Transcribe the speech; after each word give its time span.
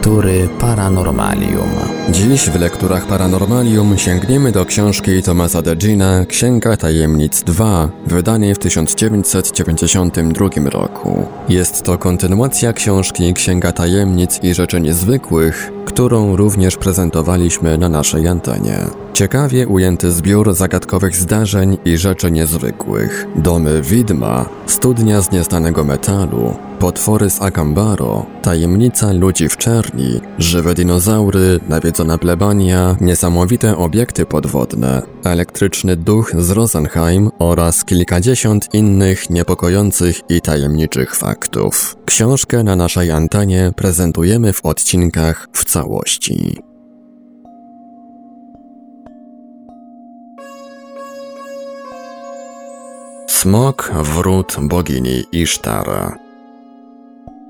Lektury 0.00 0.48
Paranormalium. 0.56 1.99
Dziś 2.08 2.50
w 2.50 2.60
lekturach 2.60 3.06
Paranormalium 3.06 3.98
sięgniemy 3.98 4.52
do 4.52 4.64
książki 4.64 5.22
Tomasa 5.22 5.62
Degina 5.62 6.26
Księga 6.26 6.76
Tajemnic 6.76 7.42
2, 7.42 7.88
wydanej 8.06 8.54
w 8.54 8.58
1992 8.58 10.70
roku. 10.70 11.26
Jest 11.48 11.82
to 11.82 11.98
kontynuacja 11.98 12.72
książki 12.72 13.34
Księga 13.34 13.72
Tajemnic 13.72 14.40
i 14.42 14.54
Rzeczy 14.54 14.80
Niezwykłych, 14.80 15.72
którą 15.84 16.36
również 16.36 16.76
prezentowaliśmy 16.76 17.78
na 17.78 17.88
naszej 17.88 18.28
antenie. 18.28 18.78
Ciekawie 19.12 19.68
ujęty 19.68 20.12
zbiór 20.12 20.54
zagadkowych 20.54 21.16
zdarzeń 21.16 21.78
i 21.84 21.98
rzeczy 21.98 22.30
niezwykłych. 22.30 23.26
Domy 23.36 23.82
widma, 23.82 24.44
studnia 24.66 25.20
z 25.20 25.32
nieznanego 25.32 25.84
metalu, 25.84 26.54
potwory 26.78 27.30
z 27.30 27.42
Akambaro, 27.42 28.26
tajemnica 28.42 29.12
ludzi 29.12 29.48
w 29.48 29.56
czerni, 29.56 30.20
żywe 30.38 30.74
dinozaury, 30.74 31.60
nawiedzona 31.90 32.18
plebania, 32.18 32.96
niesamowite 33.00 33.76
obiekty 33.76 34.26
podwodne, 34.26 35.02
elektryczny 35.24 35.96
duch 35.96 36.32
z 36.38 36.50
Rosenheim 36.50 37.30
oraz 37.38 37.84
kilkadziesiąt 37.84 38.74
innych 38.74 39.30
niepokojących 39.30 40.20
i 40.28 40.40
tajemniczych 40.40 41.16
faktów. 41.16 41.96
Książkę 42.04 42.62
na 42.62 42.76
naszej 42.76 43.10
antenie 43.10 43.72
prezentujemy 43.76 44.52
w 44.52 44.64
odcinkach 44.64 45.48
w 45.52 45.64
całości. 45.64 46.62
Smok 53.28 53.92
wrót 54.02 54.56
bogini 54.60 55.24
Isztar. 55.32 56.29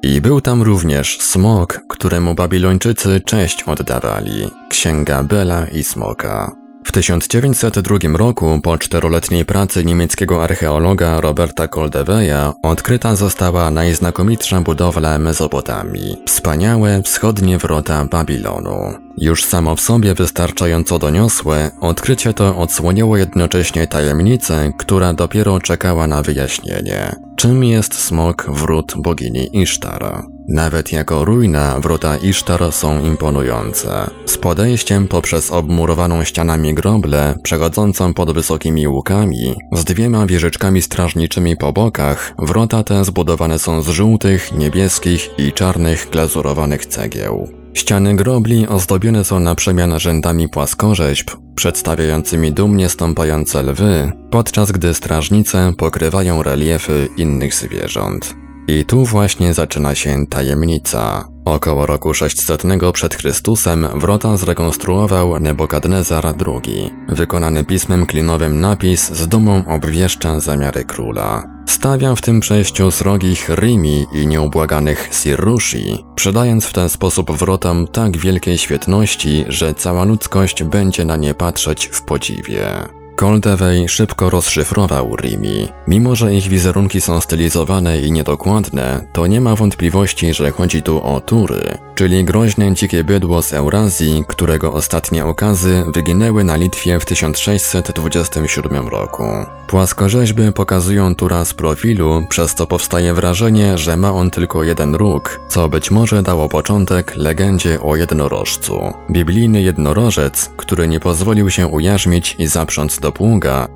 I 0.03 0.21
był 0.21 0.41
tam 0.41 0.63
również 0.63 1.21
smok, 1.21 1.81
któremu 1.89 2.35
Babilończycy 2.35 3.21
cześć 3.21 3.63
oddawali, 3.63 4.51
księga 4.69 5.23
Bela 5.23 5.67
i 5.67 5.85
Smoka. 5.85 6.60
W 6.85 6.93
1902 6.93 7.99
roku, 8.19 8.61
po 8.63 8.79
czteroletniej 8.79 9.45
pracy 9.45 9.85
niemieckiego 9.85 10.45
archeologa 10.45 11.21
Roberta 11.21 11.69
Koldeweja, 11.69 12.53
odkryta 12.63 13.17
została 13.17 13.71
najznakomitsza 13.71 14.61
budowla 14.61 15.19
Mezopotamii, 15.19 16.17
wspaniałe 16.27 17.03
wschodnie 17.03 17.59
wrota 17.59 18.05
Babilonu. 18.05 18.95
Już 19.19 19.45
samo 19.45 19.77
w 19.77 19.81
sobie 19.81 20.15
wystarczająco 20.15 20.99
doniosłe, 20.99 21.71
odkrycie 21.81 22.35
to 22.35 22.57
odsłoniło 22.57 23.17
jednocześnie 23.17 23.87
tajemnicę, 23.87 24.73
która 24.79 25.13
dopiero 25.13 25.61
czekała 25.61 26.07
na 26.07 26.23
wyjaśnienie. 26.23 27.17
Czym 27.37 27.65
jest 27.65 27.95
smok 27.95 28.47
wrót 28.49 28.95
bogini 28.97 29.49
Isztar? 29.63 30.25
Nawet 30.51 30.93
jako 30.93 31.25
ruina 31.25 31.81
wrota 31.81 32.17
Isztar 32.17 32.73
są 32.73 33.05
imponujące. 33.05 34.11
Z 34.27 34.39
podejściem 34.39 35.09
poprzez 35.09 35.51
obmurowaną 35.51 36.25
ścianami 36.25 36.75
groble, 36.75 37.35
przechodzącą 37.43 38.15
pod 38.15 38.33
wysokimi 38.33 38.89
łukami, 38.89 39.55
z 39.73 39.85
dwiema 39.85 40.27
wieżyczkami 40.27 40.83
strażniczymi 40.83 41.57
po 41.57 41.73
bokach, 41.73 42.35
wrota 42.39 42.85
te 42.85 43.05
zbudowane 43.05 43.59
są 43.59 43.83
z 43.83 43.89
żółtych, 43.89 44.53
niebieskich 44.53 45.31
i 45.39 45.53
czarnych 45.53 46.09
glazurowanych 46.11 46.87
cegieł. 46.87 47.49
Ściany 47.75 48.17
grobli 48.17 48.69
ozdobione 48.69 49.25
są 49.25 49.41
na 49.41 49.55
przemian 49.55 50.01
rzędami 50.01 50.49
płaskorzeźb, 50.49 51.31
przedstawiającymi 51.55 52.53
dumnie 52.53 52.89
stąpające 52.89 53.63
lwy, 53.63 54.13
podczas 54.31 54.73
gdy 54.73 54.95
strażnice 54.95 55.73
pokrywają 55.79 56.43
reliefy 56.43 57.09
innych 57.17 57.55
zwierząt. 57.55 58.35
I 58.71 58.85
tu 58.85 59.05
właśnie 59.05 59.55
zaczyna 59.55 59.95
się 59.95 60.27
tajemnica. 60.27 61.29
Około 61.45 61.87
roku 61.87 62.15
600 62.15 62.63
przed 62.93 63.15
Chrystusem 63.15 63.87
wrota 63.95 64.37
zrekonstruował 64.37 65.41
Nebukadnezar 65.41 66.27
II. 66.27 66.91
Wykonany 67.09 67.65
pismem 67.65 68.07
klinowym 68.07 68.61
napis 68.61 69.13
z 69.13 69.29
dumą 69.29 69.65
obwieszcza 69.67 70.41
zamiary 70.41 70.85
króla. 70.85 71.45
Stawia 71.67 72.15
w 72.15 72.21
tym 72.21 72.41
przejściu 72.41 72.91
srogich 72.91 73.49
Rimi 73.49 74.07
i 74.13 74.27
nieubłaganych 74.27 75.09
Sirrushi, 75.13 76.05
przydając 76.15 76.65
w 76.65 76.73
ten 76.73 76.89
sposób 76.89 77.33
wrotom 77.33 77.87
tak 77.87 78.17
wielkiej 78.17 78.59
świetności, 78.59 79.45
że 79.49 79.75
cała 79.75 80.05
ludzkość 80.05 80.65
będzie 80.65 81.05
na 81.05 81.17
nie 81.17 81.35
patrzeć 81.35 81.87
w 81.87 82.03
podziwie. 82.03 83.00
Koldewey 83.21 83.89
szybko 83.89 84.31
rozszyfrował 84.31 85.17
Rimi. 85.17 85.69
Mimo, 85.87 86.17
że 86.17 86.35
ich 86.35 86.49
wizerunki 86.49 87.01
są 87.01 87.21
stylizowane 87.21 88.01
i 88.01 88.13
niedokładne, 88.13 89.07
to 89.13 89.27
nie 89.27 89.41
ma 89.41 89.57
wątpliwości, 89.57 90.35
że 90.35 90.51
chodzi 90.51 90.83
tu 90.83 91.03
o 91.03 91.21
Tury, 91.21 91.79
czyli 91.95 92.25
groźne 92.25 92.75
dzikie 92.75 93.05
bydło 93.05 93.43
z 93.43 93.53
Eurazji, 93.53 94.25
którego 94.29 94.73
ostatnie 94.73 95.27
okazy 95.27 95.85
wyginęły 95.95 96.45
na 96.45 96.57
Litwie 96.57 97.01
w 97.01 97.05
1627 97.05 98.89
roku. 98.89 99.25
Płaskorzeźby 99.67 100.53
pokazują 100.53 101.15
Tura 101.15 101.45
z 101.45 101.55
profilu, 101.55 102.27
przez 102.29 102.55
co 102.55 102.67
powstaje 102.67 103.15
wrażenie, 103.15 103.79
że 103.79 103.97
ma 103.97 104.13
on 104.13 104.31
tylko 104.31 104.65
jeden 104.65 104.95
róg, 104.95 105.41
co 105.49 105.69
być 105.69 105.91
może 105.91 106.23
dało 106.23 106.49
początek 106.49 107.17
legendzie 107.17 107.81
o 107.81 107.97
jednorożcu. 107.97 108.93
Biblijny 109.11 109.63
jednorożec, 109.63 110.51
który 110.57 110.89
nie 110.89 111.01
pozwolił 111.01 111.51
się 111.51 111.67
ujarzmić 111.67 112.37
i 112.39 112.47
zaprząc 112.47 112.99
do 112.99 113.10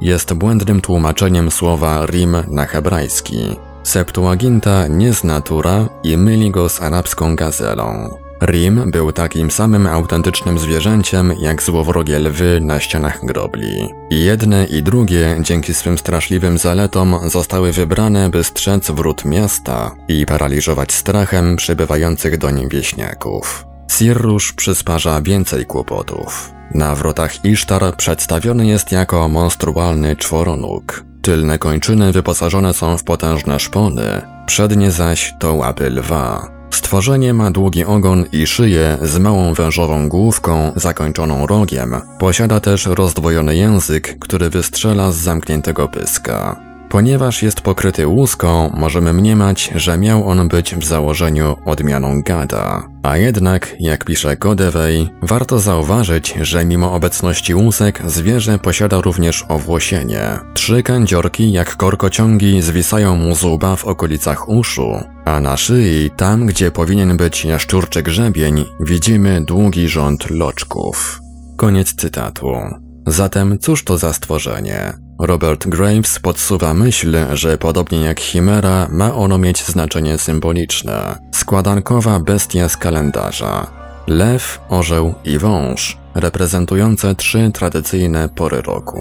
jest 0.00 0.34
błędnym 0.34 0.81
tłumaczeniem 0.81 1.50
słowa 1.50 2.06
rim 2.06 2.37
na 2.49 2.67
hebrajski. 2.67 3.56
Septuaginta 3.83 4.87
nie 4.89 5.12
zna 5.12 5.41
Tura 5.41 5.89
i 6.03 6.17
myli 6.17 6.50
go 6.50 6.69
z 6.69 6.83
arabską 6.83 7.37
gazelą. 7.37 8.19
Rim 8.43 8.91
był 8.91 9.12
takim 9.12 9.50
samym 9.50 9.87
autentycznym 9.87 10.59
zwierzęciem 10.59 11.33
jak 11.41 11.62
złowrogie 11.62 12.19
lwy 12.19 12.61
na 12.61 12.81
ścianach 12.81 13.25
grobli. 13.25 13.89
I 14.11 14.25
jedne 14.25 14.65
i 14.65 14.83
drugie 14.83 15.37
dzięki 15.41 15.75
swym 15.75 15.99
straszliwym 15.99 16.59
zaletom 16.59 17.19
zostały 17.31 17.72
wybrane, 17.72 18.31
by 18.31 18.45
strzec 18.45 18.91
wrót 18.91 19.25
miasta 19.25 19.95
i 20.09 20.27
paraliżować 20.27 20.93
strachem 20.93 21.56
przybywających 21.56 22.39
do 22.39 22.51
nim 22.51 22.69
wieśniaków. 22.69 23.73
Sirrusz 23.89 24.53
przysparza 24.53 25.22
więcej 25.22 25.67
kłopotów. 25.67 26.53
Na 26.75 26.95
wrotach 26.95 27.45
Isztar 27.45 27.97
przedstawiony 27.97 28.67
jest 28.67 28.93
jako 28.93 29.28
monstrualny 29.28 30.17
czworonóg. 30.17 31.05
Tylne 31.22 31.59
kończyny 31.59 32.12
wyposażone 32.12 32.75
są 32.75 32.99
w 32.99 33.05
potężne 33.05 33.61
szpony, 33.61 34.22
przednie 34.47 34.91
zaś 34.91 35.34
to 35.39 35.55
łapy 35.55 35.91
lwa. 35.91 36.55
Stworzenie 36.71 37.34
ma 37.34 37.50
długi 37.50 37.84
ogon 37.84 38.25
i 38.33 38.47
szyję 38.47 38.99
z 39.03 39.19
małą 39.19 39.55
wężową 39.55 40.09
główką 40.09 40.72
zakończoną 40.77 41.47
rogiem. 41.47 41.95
Posiada 42.19 42.61
też 42.61 42.87
rozdwojony 42.87 43.56
język, 43.56 44.19
który 44.19 44.51
wystrzela 44.51 45.11
z 45.11 45.16
zamkniętego 45.16 45.89
pyska. 45.89 46.73
Ponieważ 46.94 47.43
jest 47.43 47.60
pokryty 47.60 48.06
łuską, 48.06 48.71
możemy 48.75 49.12
mniemać, 49.12 49.71
że 49.75 49.99
miał 49.99 50.28
on 50.28 50.49
być 50.49 50.75
w 50.75 50.84
założeniu 50.84 51.56
odmianą 51.65 52.22
gada. 52.22 52.88
A 53.03 53.16
jednak, 53.16 53.77
jak 53.81 54.05
pisze 54.05 54.37
Godewey, 54.37 55.09
warto 55.22 55.59
zauważyć, 55.59 56.34
że 56.41 56.65
mimo 56.65 56.93
obecności 56.93 57.54
łusek 57.54 58.03
zwierzę 58.06 58.59
posiada 58.59 59.00
również 59.00 59.44
owłosienie. 59.49 60.38
Trzy 60.54 60.83
kędziorki 60.83 61.53
jak 61.53 61.77
korkociągi 61.77 62.62
zwisają 62.62 63.16
mu 63.16 63.34
z 63.34 63.44
łba 63.44 63.77
w 63.77 63.84
okolicach 63.84 64.49
uszu, 64.49 64.93
a 65.25 65.41
na 65.41 65.56
szyi, 65.56 66.10
tam 66.16 66.47
gdzie 66.47 66.71
powinien 66.71 67.16
być 67.16 67.44
jaszczurczy 67.44 68.03
grzebień, 68.03 68.65
widzimy 68.81 69.44
długi 69.44 69.88
rząd 69.88 70.31
loczków. 70.31 71.21
Koniec 71.56 71.94
cytatu. 71.94 72.84
Zatem 73.06 73.59
cóż 73.59 73.84
to 73.84 73.98
za 73.98 74.12
stworzenie? 74.12 74.92
Robert 75.19 75.69
Graves 75.69 76.19
podsuwa 76.19 76.75
myśl, 76.75 77.16
że 77.32 77.59
podobnie 77.59 78.00
jak 78.00 78.20
chimera 78.20 78.88
ma 78.91 79.15
ono 79.15 79.38
mieć 79.38 79.65
znaczenie 79.65 80.19
symboliczne. 80.19 81.18
Składankowa 81.34 82.21
bestia 82.21 82.68
z 82.68 82.77
kalendarza. 82.77 83.66
Lew, 84.06 84.60
orzeł 84.68 85.15
i 85.24 85.39
wąż, 85.39 85.98
reprezentujące 86.15 87.15
trzy 87.15 87.51
tradycyjne 87.54 88.28
pory 88.28 88.62
roku. 88.62 89.01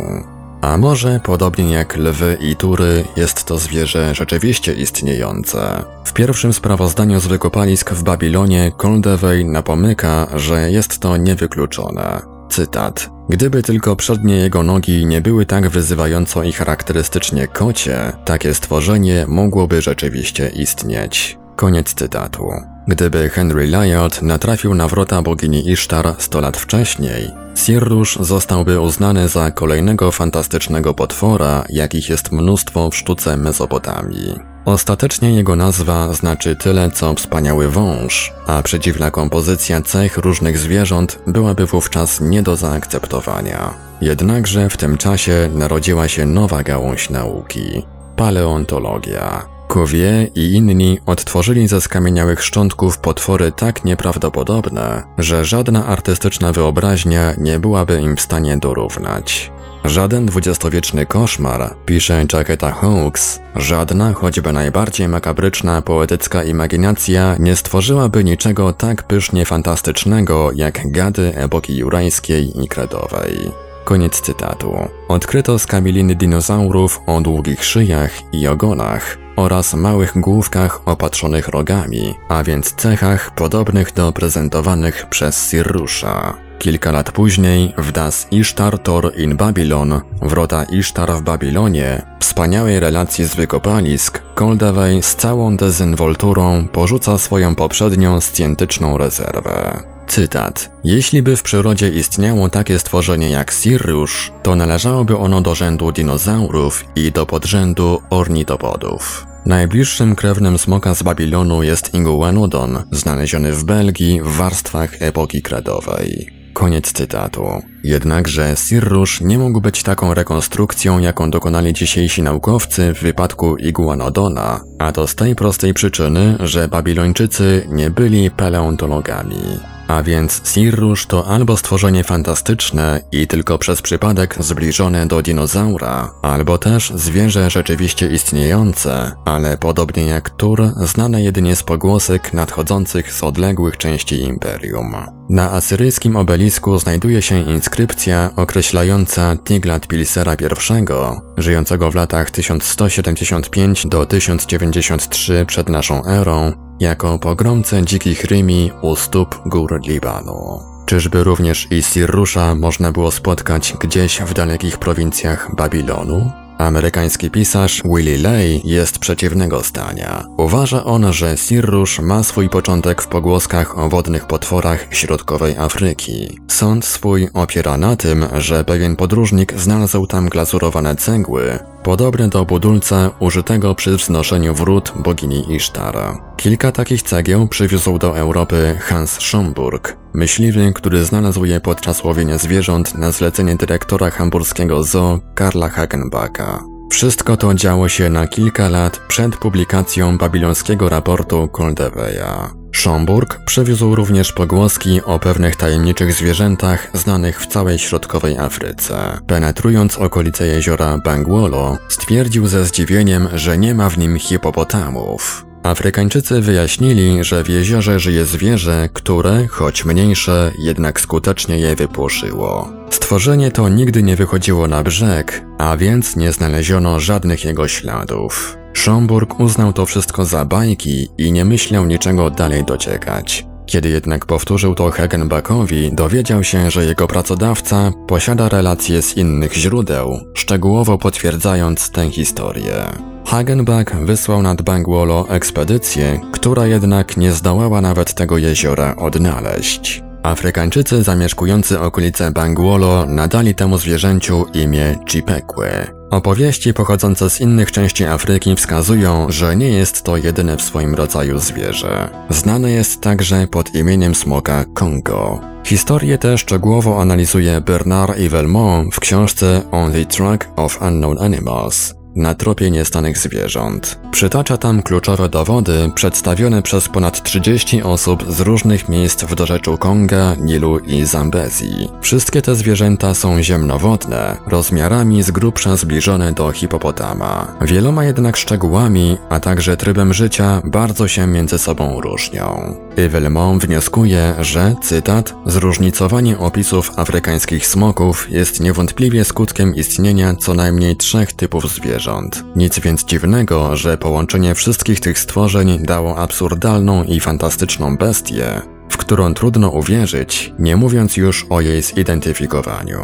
A 0.62 0.78
może, 0.78 1.20
podobnie 1.24 1.74
jak 1.74 1.98
lwy 1.98 2.38
i 2.42 2.56
tury, 2.56 3.06
jest 3.18 3.44
to 3.44 3.60
zwierzę 3.60 4.16
rzeczywiście 4.16 4.74
istniejące. 4.74 5.84
W 6.06 6.14
pierwszym 6.14 6.54
sprawozdaniu 6.54 7.20
z 7.20 7.28
wykopalisk 7.28 7.92
w 7.92 8.04
Babilonie 8.04 8.72
Koldewey 8.78 9.46
napomyka, 9.46 10.28
że 10.36 10.72
jest 10.72 11.00
to 11.00 11.18
niewykluczone. 11.18 12.33
Cytat. 12.54 13.10
Gdyby 13.30 13.64
tylko 13.64 13.96
przednie 13.96 14.36
jego 14.36 14.64
nogi 14.64 15.06
nie 15.06 15.22
były 15.22 15.46
tak 15.46 15.70
wyzywająco 15.70 16.44
i 16.44 16.52
charakterystycznie 16.52 17.48
kocie, 17.48 18.14
takie 18.26 18.54
stworzenie 18.54 19.26
mogłoby 19.28 19.82
rzeczywiście 19.82 20.50
istnieć. 20.50 21.38
Koniec 21.56 21.94
cytatu. 21.94 22.50
Gdyby 22.88 23.30
Henry 23.30 23.68
Lyot 23.68 24.22
natrafił 24.22 24.76
na 24.76 24.88
wrota 24.88 25.22
bogini 25.22 25.72
Ishtar 25.72 26.16
100 26.18 26.42
lat 26.42 26.58
wcześniej, 26.58 27.32
Sirrusz 27.56 28.18
zostałby 28.22 28.80
uznany 28.80 29.28
za 29.28 29.52
kolejnego 29.52 30.12
fantastycznego 30.12 30.94
potwora, 30.94 31.64
jakich 31.70 32.10
jest 32.10 32.32
mnóstwo 32.32 32.90
w 32.90 32.96
sztuce 32.96 33.38
Mezopotamii. 33.38 34.53
Ostatecznie 34.66 35.36
jego 35.36 35.56
nazwa 35.56 36.14
znaczy 36.14 36.56
tyle 36.56 36.92
co 36.92 37.14
wspaniały 37.14 37.70
wąż, 37.70 38.34
a 38.48 38.64
przedziwna 38.64 39.12
kompozycja 39.12 39.82
cech 39.82 40.18
różnych 40.18 40.58
zwierząt 40.58 41.20
byłaby 41.28 41.66
wówczas 41.66 42.22
nie 42.22 42.44
do 42.44 42.56
zaakceptowania. 42.56 43.74
Jednakże 44.02 44.70
w 44.70 44.78
tym 44.78 44.98
czasie 44.98 45.50
narodziła 45.54 46.08
się 46.08 46.26
nowa 46.26 46.64
gałąź 46.64 47.10
nauki 47.10 47.86
paleontologia. 48.16 49.53
Cuvier 49.68 50.30
i 50.36 50.54
inni 50.54 51.00
odtworzyli 51.06 51.68
ze 51.68 51.82
skamieniałych 51.82 52.44
szczątków 52.44 52.98
potwory 52.98 53.52
tak 53.52 53.86
nieprawdopodobne, 53.86 55.04
że 55.18 55.46
żadna 55.46 55.86
artystyczna 55.86 56.52
wyobraźnia 56.52 57.34
nie 57.38 57.60
byłaby 57.60 58.02
im 58.02 58.16
w 58.16 58.22
stanie 58.22 58.58
dorównać. 58.58 59.52
Żaden 59.86 60.26
dwudziestowieczny 60.26 61.06
koszmar, 61.06 61.76
pisze 61.86 62.26
Jacketa 62.34 62.72
Hawks, 62.72 63.40
żadna 63.56 64.14
choćby 64.14 64.54
najbardziej 64.54 65.08
makabryczna 65.08 65.82
poetycka 65.82 66.44
imaginacja 66.44 67.36
nie 67.40 67.56
stworzyłaby 67.56 68.24
niczego 68.24 68.74
tak 68.74 69.04
pysznie 69.04 69.46
fantastycznego 69.46 70.52
jak 70.56 70.92
gady 70.92 71.36
epoki 71.36 71.78
jurajskiej 71.78 72.64
i 72.64 72.68
kredowej. 72.68 73.63
Koniec 73.84 74.22
cytatu. 74.22 74.74
Odkryto 75.08 75.60
skamieliny 75.60 76.16
dinozaurów 76.16 77.02
o 77.08 77.22
długich 77.22 77.66
szyjach 77.66 78.12
i 78.34 78.48
ogonach 78.48 79.18
oraz 79.36 79.74
małych 79.74 80.14
główkach 80.16 80.82
opatrzonych 80.86 81.48
rogami, 81.48 82.16
a 82.30 82.44
więc 82.44 82.74
cechach 82.74 83.36
podobnych 83.36 83.94
do 83.94 84.12
prezentowanych 84.12 85.06
przez 85.10 85.50
Sirrusza. 85.50 86.34
Kilka 86.60 86.92
lat 86.92 87.12
później 87.12 87.74
w 87.78 87.92
Das 87.92 88.28
Ishtar 88.32 88.80
Tor 88.80 89.12
in 89.18 89.38
Babylon, 89.38 90.02
wrota 90.22 90.64
Ishtar 90.64 91.12
w 91.12 91.22
Babilonie, 91.22 92.02
wspaniałej 92.20 92.80
relacji 92.80 93.26
z 93.26 93.36
wykopalisk, 93.36 94.22
Koldewey 94.36 95.04
z 95.04 95.16
całą 95.16 95.58
dezynwolturą 95.58 96.68
porzuca 96.68 97.18
swoją 97.18 97.56
poprzednią 97.56 98.22
scjentyczną 98.22 98.98
rezerwę. 98.98 99.93
Cytat. 100.08 100.72
Jeśli 100.84 101.22
by 101.22 101.36
w 101.36 101.44
przyrodzie 101.44 101.90
istniało 101.90 102.50
takie 102.50 102.80
stworzenie 102.80 103.30
jak 103.30 103.52
Siriusz, 103.52 104.32
to 104.44 104.56
należałoby 104.56 105.18
ono 105.18 105.42
do 105.42 105.56
rzędu 105.56 105.92
dinozaurów 105.92 106.86
i 106.96 107.12
do 107.12 107.26
podrzędu 107.26 108.02
ornitopodów. 108.10 109.26
Najbliższym 109.46 110.16
krewnym 110.16 110.58
smoka 110.58 110.96
z 110.96 111.04
Babilonu 111.04 111.64
jest 111.64 111.94
Iguanodon, 111.94 112.84
znaleziony 112.92 113.52
w 113.54 113.64
Belgii 113.64 114.22
w 114.22 114.28
warstwach 114.28 114.92
epoki 115.00 115.42
kredowej. 115.42 116.28
Koniec 116.54 116.92
cytatu. 116.92 117.62
Jednakże 117.84 118.56
Sirrusz 118.56 119.22
nie 119.22 119.38
mógł 119.38 119.62
być 119.62 119.84
taką 119.84 120.14
rekonstrukcją, 120.14 121.00
jaką 121.00 121.32
dokonali 121.32 121.74
dzisiejsi 121.74 122.22
naukowcy 122.22 122.94
w 122.94 123.02
wypadku 123.02 123.58
Iguanodona, 123.58 124.62
a 124.80 124.92
to 124.92 125.08
z 125.08 125.16
tej 125.16 125.36
prostej 125.36 125.74
przyczyny, 125.74 126.38
że 126.40 126.68
Babilończycy 126.68 127.68
nie 127.70 127.90
byli 127.90 128.32
paleontologami. 128.32 129.73
A 129.88 130.04
więc 130.04 130.42
Sirrusz 130.54 131.06
to 131.06 131.28
albo 131.28 131.58
stworzenie 131.58 132.04
fantastyczne 132.04 133.02
i 133.12 133.28
tylko 133.28 133.58
przez 133.58 133.82
przypadek 133.82 134.36
zbliżone 134.40 135.06
do 135.06 135.22
dinozaura, 135.22 136.14
albo 136.22 136.58
też 136.58 136.94
zwierzę 136.96 137.50
rzeczywiście 137.50 138.08
istniejące, 138.08 139.12
ale 139.26 139.58
podobnie 139.58 140.06
jak 140.06 140.30
Tur, 140.30 140.72
znane 140.78 141.24
jedynie 141.24 141.56
z 141.56 141.64
pogłosek 141.64 142.34
nadchodzących 142.34 143.14
z 143.14 143.24
odległych 143.24 143.78
części 143.78 144.22
imperium. 144.22 144.96
Na 145.30 145.52
asyryjskim 145.52 146.16
obelisku 146.16 146.80
znajduje 146.80 147.22
się 147.22 147.40
inskrypcja 147.40 148.30
określająca 148.36 149.36
Tiglat-Pilsera 149.36 150.36
I, 150.36 151.22
żyjącego 151.42 151.92
w 151.92 151.96
latach 151.96 152.32
1175 152.32 153.88
do 153.88 154.06
1093 154.06 155.46
przed 155.48 155.70
naszą 155.70 156.06
erą, 156.06 156.54
jako 156.80 157.20
pogromcę 157.20 157.86
dzikich 157.86 158.24
rymi 158.24 158.72
u 158.82 158.96
stóp 158.96 159.42
gór 159.46 159.82
Libanu. 159.88 160.60
Czyżby 160.86 161.24
również 161.24 161.68
i 161.72 161.84
Sirrusza 161.84 162.56
można 162.56 162.92
było 162.92 163.12
spotkać 163.12 163.74
gdzieś 163.80 164.22
w 164.22 164.34
dalekich 164.34 164.78
prowincjach 164.78 165.56
Babilonu? 165.56 166.43
Amerykański 166.58 167.32
pisarz 167.32 167.82
Willie 167.86 168.18
Lay 168.18 168.62
jest 168.64 169.00
przeciwnego 169.00 169.62
zdania. 169.62 170.24
Uważa 170.38 170.84
on, 170.84 171.14
że 171.14 171.38
Sirrusz 171.38 172.00
ma 172.00 172.24
swój 172.24 172.50
początek 172.50 173.02
w 173.02 173.08
pogłoskach 173.08 173.80
o 173.80 173.90
wodnych 173.90 174.26
potworach 174.28 174.88
środkowej 174.92 175.58
Afryki. 175.58 176.40
Sąd 176.48 176.86
swój 176.86 177.30
opiera 177.34 177.78
na 177.78 177.96
tym, 177.96 178.26
że 178.38 178.64
pewien 178.64 178.96
podróżnik 178.96 179.54
znalazł 179.60 180.08
tam 180.08 180.30
glazurowane 180.30 180.96
cegły, 180.96 181.60
podobne 181.84 182.30
do 182.30 182.46
budulca 182.46 183.12
użytego 183.20 183.76
przy 183.76 183.98
wznoszeniu 183.98 184.54
wrót 184.54 184.94
bogini 184.96 185.56
Isztara. 185.56 186.34
Kilka 186.38 186.72
takich 186.72 187.02
cegieł 187.02 187.48
przywiózł 187.48 187.98
do 187.98 188.18
Europy 188.18 188.78
Hans 188.82 189.12
Schomburg, 189.12 190.03
myśliwy, 190.14 190.72
który 190.76 191.06
znalazł 191.06 191.46
je 191.46 191.60
podczas 191.60 192.04
łowienia 192.04 192.38
zwierząt 192.38 192.96
na 192.96 193.12
zlecenie 193.12 193.56
dyrektora 193.56 194.10
hamburskiego 194.10 194.84
zoo 194.84 195.20
Karla 195.36 195.70
Hagenbacka. 195.70 196.64
Wszystko 196.92 197.38
to 197.38 197.54
działo 197.54 197.90
się 197.90 198.10
na 198.10 198.28
kilka 198.28 198.70
lat 198.70 198.98
przed 199.08 199.38
publikacją 199.38 200.18
babilońskiego 200.18 200.90
raportu 200.90 201.48
Koldeweja. 201.48 202.64
Schomburg 202.76 203.40
przywiózł 203.46 203.96
również 203.96 204.32
pogłoski 204.32 205.02
o 205.06 205.20
pewnych 205.20 205.56
tajemniczych 205.56 206.14
zwierzętach 206.14 206.90
znanych 206.94 207.42
w 207.42 207.48
całej 207.48 207.80
środkowej 207.80 208.38
Afryce. 208.38 209.20
Penetrując 209.28 209.98
okolice 209.98 210.48
jeziora 210.48 210.98
Bangwolo, 210.98 211.78
stwierdził 211.90 212.48
ze 212.48 212.66
zdziwieniem, 212.66 213.28
że 213.34 213.58
nie 213.58 213.76
ma 213.76 213.90
w 213.90 213.98
nim 213.98 214.20
hipopotamów. 214.20 215.46
Afrykańczycy 215.64 216.42
wyjaśnili, 216.42 217.24
że 217.24 217.44
w 217.44 217.50
jeziorze 217.50 218.00
żyje 218.00 218.26
zwierzę, 218.26 218.90
które, 218.94 219.48
choć 219.48 219.86
mniejsze, 219.86 220.52
jednak 220.60 221.02
skutecznie 221.02 221.58
je 221.60 221.76
wypłoszyło. 221.76 222.70
Stworzenie 222.90 223.52
to 223.52 223.70
nigdy 223.70 224.04
nie 224.04 224.16
wychodziło 224.16 224.68
na 224.68 224.84
brzeg, 224.84 225.46
a 225.58 225.78
więc 225.78 226.16
nie 226.16 226.32
znaleziono 226.32 227.00
żadnych 227.00 227.46
jego 227.46 227.68
śladów. 227.68 228.58
Schomburg 228.74 229.40
uznał 229.40 229.74
to 229.74 229.86
wszystko 229.86 230.26
za 230.26 230.46
bajki 230.46 231.08
i 231.18 231.32
nie 231.32 231.46
myślał 231.46 231.86
niczego 231.86 232.30
dalej 232.30 232.64
dociekać. 232.64 233.46
Kiedy 233.66 233.90
jednak 233.90 234.26
powtórzył 234.26 234.76
to 234.76 234.92
Hagenbackowi, 234.92 235.92
dowiedział 235.94 236.44
się, 236.44 236.72
że 236.72 236.86
jego 236.86 237.08
pracodawca 237.08 237.92
posiada 238.08 238.50
relacje 238.50 239.02
z 239.02 239.18
innych 239.18 239.54
źródeł, 239.54 240.20
szczegółowo 240.34 240.98
potwierdzając 240.98 241.90
tę 241.90 242.12
historię. 242.12 243.13
Hagenbach 243.26 244.06
wysłał 244.06 244.42
nad 244.42 244.62
Bangwolo 244.62 245.30
ekspedycję, 245.30 246.20
która 246.32 246.68
jednak 246.68 247.18
nie 247.18 247.32
zdołała 247.32 247.82
nawet 247.82 248.14
tego 248.14 248.38
jeziora 248.38 248.96
odnaleźć. 248.96 250.04
Afrykańczycy 250.24 251.04
zamieszkujący 251.04 251.80
okolice 251.80 252.32
Bangwolo 252.32 253.06
nadali 253.06 253.56
temu 253.56 253.78
zwierzęciu 253.78 254.46
imię 254.54 255.00
Chipekwe. 255.06 255.92
Opowieści 256.12 256.74
pochodzące 256.74 257.30
z 257.30 257.42
innych 257.42 257.72
części 257.72 258.06
Afryki 258.06 258.56
wskazują, 258.56 259.26
że 259.30 259.56
nie 259.56 259.70
jest 259.70 260.04
to 260.04 260.18
jedyne 260.18 260.58
w 260.58 260.62
swoim 260.62 260.96
rodzaju 260.96 261.40
zwierzę. 261.40 262.10
Znane 262.30 262.72
jest 262.72 263.02
także 263.02 263.48
pod 263.48 263.76
imieniem 263.76 264.16
smoka 264.16 264.66
Kongo. 264.74 265.42
Historię 265.64 266.18
tę 266.18 266.38
szczegółowo 266.38 267.02
analizuje 267.02 267.62
Bernard 267.62 268.20
Yvelmont 268.20 268.96
w 268.96 269.00
książce 269.00 269.62
On 269.72 269.92
the 269.92 270.06
Track 270.06 270.48
of 270.56 270.82
Unknown 270.82 271.18
Animals 271.20 272.03
na 272.16 272.36
tropie 272.36 272.72
niestanych 272.72 273.18
zwierząt. 273.18 274.00
Przytacza 274.12 274.58
tam 274.58 274.82
kluczowe 274.82 275.30
dowody 275.30 275.92
przedstawione 275.96 276.62
przez 276.62 276.90
ponad 276.90 277.24
30 277.24 277.84
osób 277.84 278.24
z 278.32 278.40
różnych 278.40 278.90
miejsc 278.90 279.24
w 279.24 279.36
dorzeczu 279.36 279.78
Konga, 279.78 280.36
Nilu 280.36 280.80
i 280.80 281.06
Zambezji. 281.06 281.90
Wszystkie 282.02 282.42
te 282.42 282.56
zwierzęta 282.56 283.14
są 283.14 283.44
ziemnowodne, 283.44 284.38
rozmiarami 284.48 285.24
z 285.24 285.32
grubsza 285.32 285.76
zbliżone 285.76 286.34
do 286.34 286.52
hipopotama. 286.52 287.56
Wieloma 287.62 288.06
jednak 288.06 288.38
szczegółami, 288.38 289.18
a 289.30 289.40
także 289.40 289.78
trybem 289.78 290.14
życia 290.14 290.62
bardzo 290.66 291.08
się 291.08 291.28
między 291.28 291.58
sobą 291.58 292.02
różnią. 292.02 292.76
Yvelmont 292.98 293.66
wnioskuje, 293.66 294.34
że, 294.40 294.76
cytat, 294.82 295.34
zróżnicowanie 295.46 296.38
opisów 296.38 296.92
afrykańskich 296.96 297.68
smoków 297.68 298.32
jest 298.32 298.60
niewątpliwie 298.60 299.26
skutkiem 299.26 299.76
istnienia 299.76 300.36
co 300.36 300.54
najmniej 300.54 300.96
trzech 300.96 301.34
typów 301.34 301.72
zwierząt 301.72 302.03
zwierząt. 302.04 302.44
Nic 302.56 302.80
więc 302.80 303.06
dziwnego, 303.06 303.78
że 303.78 303.98
połączenie 303.98 304.56
wszystkich 304.56 305.00
tych 305.00 305.20
stworzeń 305.20 305.80
dało 305.84 306.18
absurdalną 306.18 307.04
i 307.04 307.20
fantastyczną 307.20 307.98
bestię, 307.98 308.62
w 308.90 308.98
którą 308.98 309.34
trudno 309.34 309.70
uwierzyć, 309.70 310.54
nie 310.60 310.76
mówiąc 310.76 311.18
już 311.18 311.46
o 311.50 311.62
jej 311.62 311.82
zidentyfikowaniu. 311.82 313.00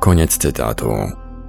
Koniec 0.00 0.38
cytatu. 0.38 0.92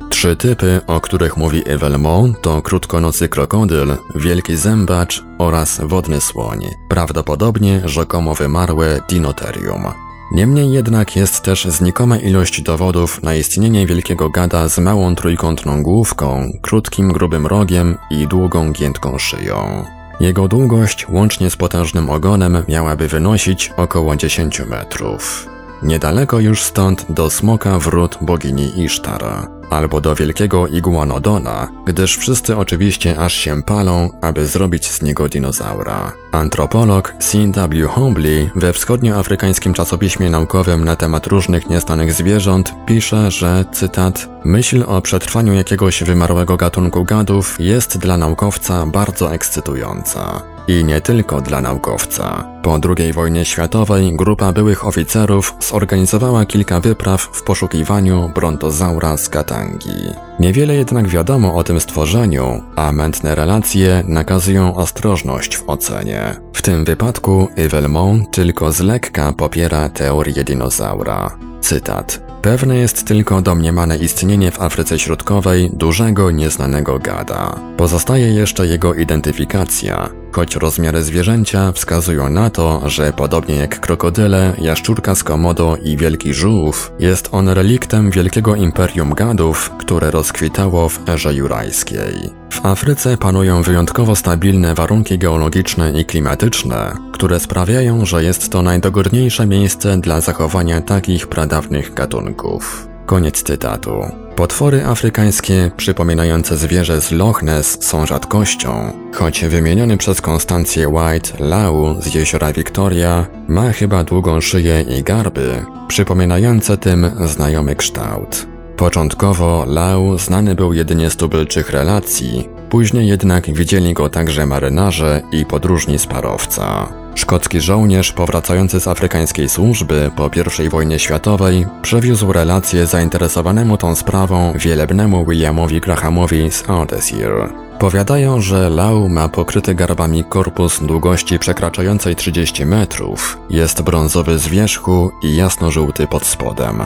Trzy 0.09 0.35
typy, 0.35 0.81
o 0.87 1.01
których 1.01 1.37
mówi 1.37 1.61
Evelmont, 1.69 2.41
to 2.41 2.61
krótkonocy 2.61 3.29
krokodyl, 3.29 3.97
wielki 4.15 4.57
zębacz 4.57 5.23
oraz 5.37 5.81
wodny 5.83 6.21
słoń, 6.21 6.65
prawdopodobnie 6.89 7.81
rzekomo 7.85 8.35
wymarłe 8.35 8.99
dinoterium. 9.09 9.83
Niemniej 10.31 10.71
jednak 10.71 11.15
jest 11.15 11.41
też 11.41 11.65
znikoma 11.65 12.17
ilość 12.17 12.61
dowodów 12.61 13.23
na 13.23 13.35
istnienie 13.35 13.87
wielkiego 13.87 14.29
gada 14.29 14.69
z 14.69 14.79
małą 14.79 15.15
trójkątną 15.15 15.83
główką, 15.83 16.51
krótkim 16.61 17.11
grubym 17.11 17.47
rogiem 17.47 17.97
i 18.11 18.27
długą 18.27 18.71
giętką 18.71 19.17
szyją. 19.17 19.85
Jego 20.19 20.47
długość 20.47 21.09
łącznie 21.09 21.49
z 21.49 21.55
potężnym 21.55 22.09
ogonem 22.09 22.63
miałaby 22.67 23.07
wynosić 23.07 23.71
około 23.77 24.15
10 24.15 24.59
metrów. 24.59 25.47
Niedaleko 25.83 26.39
już 26.39 26.63
stąd 26.63 27.05
do 27.09 27.29
smoka 27.29 27.79
wrót 27.79 28.17
bogini 28.21 28.83
Isztara 28.83 29.60
albo 29.71 30.01
do 30.01 30.15
wielkiego 30.15 30.67
iguanodona, 30.67 31.67
gdyż 31.85 32.17
wszyscy 32.17 32.57
oczywiście 32.57 33.19
aż 33.19 33.33
się 33.33 33.63
palą, 33.63 34.09
aby 34.21 34.47
zrobić 34.47 34.91
z 34.91 35.01
niego 35.01 35.29
dinozaura. 35.29 36.11
Antropolog 36.31 37.13
C.W. 37.19 37.87
Hombley 37.87 38.49
we 38.55 38.73
wschodnioafrykańskim 38.73 39.73
czasopiśmie 39.73 40.29
naukowym 40.29 40.85
na 40.85 40.95
temat 40.95 41.27
różnych 41.27 41.69
nieznanych 41.69 42.13
zwierząt 42.13 42.73
pisze, 42.85 43.31
że, 43.31 43.65
cytat, 43.71 44.29
myśl 44.45 44.83
o 44.87 45.01
przetrwaniu 45.01 45.53
jakiegoś 45.53 46.03
wymarłego 46.03 46.57
gatunku 46.57 47.03
gadów 47.03 47.55
jest 47.59 47.97
dla 47.97 48.17
naukowca 48.17 48.85
bardzo 48.85 49.33
ekscytująca. 49.33 50.50
I 50.67 50.85
nie 50.85 51.01
tylko 51.01 51.41
dla 51.41 51.61
naukowca. 51.61 52.47
Po 52.63 52.79
II 52.97 53.13
wojnie 53.13 53.45
światowej 53.45 54.15
grupa 54.15 54.53
byłych 54.53 54.87
oficerów 54.87 55.53
zorganizowała 55.59 56.45
kilka 56.45 56.79
wypraw 56.79 57.21
w 57.21 57.43
poszukiwaniu 57.43 58.31
brontozaura 58.35 59.17
z 59.17 59.29
Katangi. 59.29 60.13
Niewiele 60.39 60.75
jednak 60.75 61.07
wiadomo 61.07 61.55
o 61.55 61.63
tym 61.63 61.79
stworzeniu, 61.79 62.63
a 62.75 62.91
mętne 62.91 63.35
relacje 63.35 64.03
nakazują 64.07 64.75
ostrożność 64.75 65.57
w 65.57 65.69
ocenie. 65.69 66.35
W 66.53 66.61
tym 66.61 66.85
wypadku 66.85 67.47
Yvelmont 67.57 68.31
tylko 68.31 68.71
z 68.71 68.79
lekka 68.79 69.33
popiera 69.33 69.89
teorię 69.89 70.43
dinozaura. 70.43 71.37
Cytat. 71.61 72.21
Pewne 72.41 72.77
jest 72.77 73.07
tylko 73.07 73.41
domniemane 73.41 73.97
istnienie 73.97 74.51
w 74.51 74.61
Afryce 74.61 74.99
Środkowej 74.99 75.69
dużego, 75.73 76.31
nieznanego 76.31 76.99
gada. 76.99 77.55
Pozostaje 77.77 78.33
jeszcze 78.33 78.67
jego 78.67 78.93
identyfikacja, 78.93 80.09
choć 80.31 80.55
rozmiary 80.55 81.03
zwierzęcia 81.03 81.71
wskazują 81.71 82.29
na 82.29 82.49
to, 82.49 82.89
że 82.89 83.13
podobnie 83.13 83.55
jak 83.55 83.79
krokodyle, 83.79 84.53
jaszczurka 84.61 85.15
z 85.15 85.23
komodo 85.23 85.77
i 85.83 85.97
wielki 85.97 86.33
żółw, 86.33 86.91
jest 86.99 87.29
on 87.31 87.49
reliktem 87.49 88.11
wielkiego 88.11 88.55
imperium 88.55 89.13
gadów, 89.13 89.71
które 89.79 90.11
rozkwitało 90.11 90.89
w 90.89 91.09
erze 91.09 91.33
jurajskiej. 91.33 92.41
W 92.51 92.65
Afryce 92.65 93.17
panują 93.17 93.61
wyjątkowo 93.61 94.15
stabilne 94.15 94.75
warunki 94.75 95.17
geologiczne 95.17 95.91
i 96.01 96.05
klimatyczne, 96.05 96.93
które 97.13 97.39
sprawiają, 97.39 98.05
że 98.05 98.23
jest 98.23 98.49
to 98.49 98.61
najdogodniejsze 98.61 99.47
miejsce 99.47 99.97
dla 99.97 100.21
zachowania 100.21 100.81
takich 100.81 101.27
pradawnych 101.27 101.93
gatunków. 101.93 102.87
Koniec 103.05 103.43
cytatu. 103.43 104.20
Potwory 104.35 104.85
afrykańskie 104.85 105.71
przypominające 105.77 106.57
zwierzę 106.57 107.01
z 107.01 107.11
Loch 107.11 107.43
Ness 107.43 107.77
są 107.83 108.05
rzadkością, 108.05 108.91
choć 109.13 109.45
wymieniony 109.45 109.97
przez 109.97 110.21
Konstancję 110.21 110.89
White 110.89 111.29
Lau 111.39 112.01
z 112.01 112.13
jeziora 112.13 112.53
Victoria 112.53 113.27
ma 113.47 113.71
chyba 113.71 114.03
długą 114.03 114.41
szyję 114.41 114.81
i 114.81 115.03
garby, 115.03 115.65
przypominające 115.87 116.77
tym 116.77 117.11
znajomy 117.25 117.75
kształt. 117.75 118.47
Początkowo 118.77 119.65
Lau 119.67 120.17
znany 120.17 120.55
był 120.55 120.73
jedynie 120.73 121.09
z 121.09 121.15
tubylczych 121.15 121.69
relacji, 121.69 122.49
później 122.69 123.07
jednak 123.07 123.53
widzieli 123.53 123.93
go 123.93 124.09
także 124.09 124.45
marynarze 124.45 125.21
i 125.31 125.45
podróżni 125.45 125.99
z 125.99 126.07
parowca. 126.07 127.00
Szkocki 127.15 127.61
żołnierz 127.61 128.11
powracający 128.11 128.79
z 128.79 128.87
afrykańskiej 128.87 129.49
służby 129.49 130.11
po 130.15 130.29
I 130.65 130.69
wojnie 130.69 130.99
światowej 130.99 131.65
przewiózł 131.81 132.31
relacje 132.33 132.85
zainteresowanemu 132.87 133.77
tą 133.77 133.95
sprawą 133.95 134.53
wielebnemu 134.55 135.25
Williamowi 135.25 135.81
Grahamowi 135.81 136.51
z 136.51 136.69
Ardesil. 136.69 137.31
Powiadają, 137.79 138.41
że 138.41 138.69
Lau 138.69 139.09
ma 139.09 139.29
pokryty 139.29 139.75
garbami 139.75 140.23
korpus 140.23 140.83
długości 140.83 141.39
przekraczającej 141.39 142.15
30 142.15 142.65
metrów, 142.65 143.37
jest 143.49 143.81
brązowy 143.81 144.39
z 144.39 144.47
wierzchu 144.47 145.11
i 145.23 145.35
jasno-żółty 145.35 146.07
pod 146.07 146.25
spodem. 146.25 146.83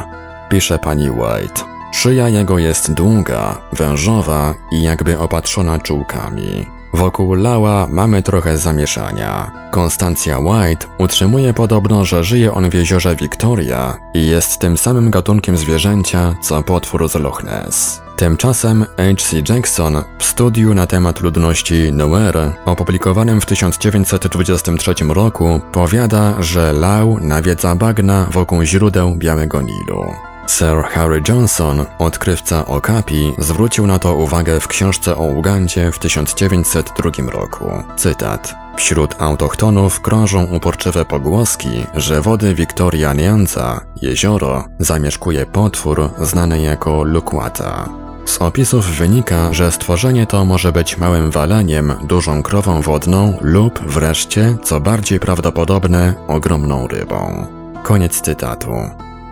Pisze 0.49 0.79
pani 0.79 1.09
White. 1.09 1.61
Szyja 1.93 2.29
jego 2.29 2.59
jest 2.59 2.93
długa, 2.93 3.57
wężowa 3.73 4.53
i 4.71 4.83
jakby 4.83 5.19
opatrzona 5.19 5.79
czułkami. 5.79 6.74
Wokół 6.95 7.33
Lała 7.33 7.87
mamy 7.89 8.23
trochę 8.23 8.57
zamieszania. 8.57 9.51
Konstancja 9.71 10.39
White 10.39 10.87
utrzymuje 10.97 11.53
podobno, 11.53 12.05
że 12.05 12.23
żyje 12.23 12.53
on 12.53 12.69
w 12.69 12.73
jeziorze 12.73 13.15
Victoria 13.15 13.97
i 14.13 14.27
jest 14.27 14.59
tym 14.59 14.77
samym 14.77 15.11
gatunkiem 15.11 15.57
zwierzęcia, 15.57 16.35
co 16.41 16.63
potwór 16.63 17.09
z 17.09 17.15
Loch 17.15 17.43
Ness. 17.43 18.01
Tymczasem 18.15 18.85
H.C. 18.97 19.53
Jackson 19.53 20.03
w 20.19 20.23
studiu 20.23 20.73
na 20.73 20.87
temat 20.87 21.21
ludności 21.21 21.91
Nuer, 21.93 22.51
opublikowanym 22.65 23.41
w 23.41 23.45
1923 23.45 24.93
roku, 25.09 25.61
powiada, 25.71 26.43
że 26.43 26.73
Lau 26.73 27.19
nawiedza 27.21 27.75
bagna 27.75 28.27
wokół 28.31 28.63
źródeł 28.63 29.15
Białego 29.15 29.61
Nilu. 29.61 30.34
Sir 30.47 30.83
Harry 30.83 31.21
Johnson, 31.27 31.85
odkrywca 31.99 32.65
Okapi, 32.65 33.33
zwrócił 33.37 33.87
na 33.87 33.99
to 33.99 34.15
uwagę 34.15 34.59
w 34.59 34.67
książce 34.67 35.15
o 35.15 35.23
Ugandzie 35.23 35.91
w 35.91 35.99
1902 35.99 37.31
roku. 37.31 37.65
Cytat. 37.97 38.55
Wśród 38.77 39.21
autochtonów 39.21 40.01
krążą 40.01 40.43
uporczywe 40.43 41.05
pogłoski, 41.05 41.85
że 41.95 42.21
wody 42.21 42.55
Victoria 42.55 43.13
Nyanza, 43.13 43.81
jezioro, 44.01 44.67
zamieszkuje 44.79 45.45
potwór 45.45 46.09
znany 46.21 46.61
jako 46.61 47.03
Lukwata. 47.03 47.89
Z 48.25 48.37
opisów 48.37 48.85
wynika, 48.85 49.53
że 49.53 49.71
stworzenie 49.71 50.27
to 50.27 50.45
może 50.45 50.71
być 50.71 50.97
małym 50.97 51.31
waleniem, 51.31 51.93
dużą 52.03 52.43
krową 52.43 52.81
wodną 52.81 53.37
lub 53.41 53.79
wreszcie, 53.79 54.57
co 54.63 54.79
bardziej 54.79 55.19
prawdopodobne, 55.19 56.13
ogromną 56.27 56.87
rybą. 56.87 57.47
Koniec 57.83 58.21
cytatu. 58.21 58.71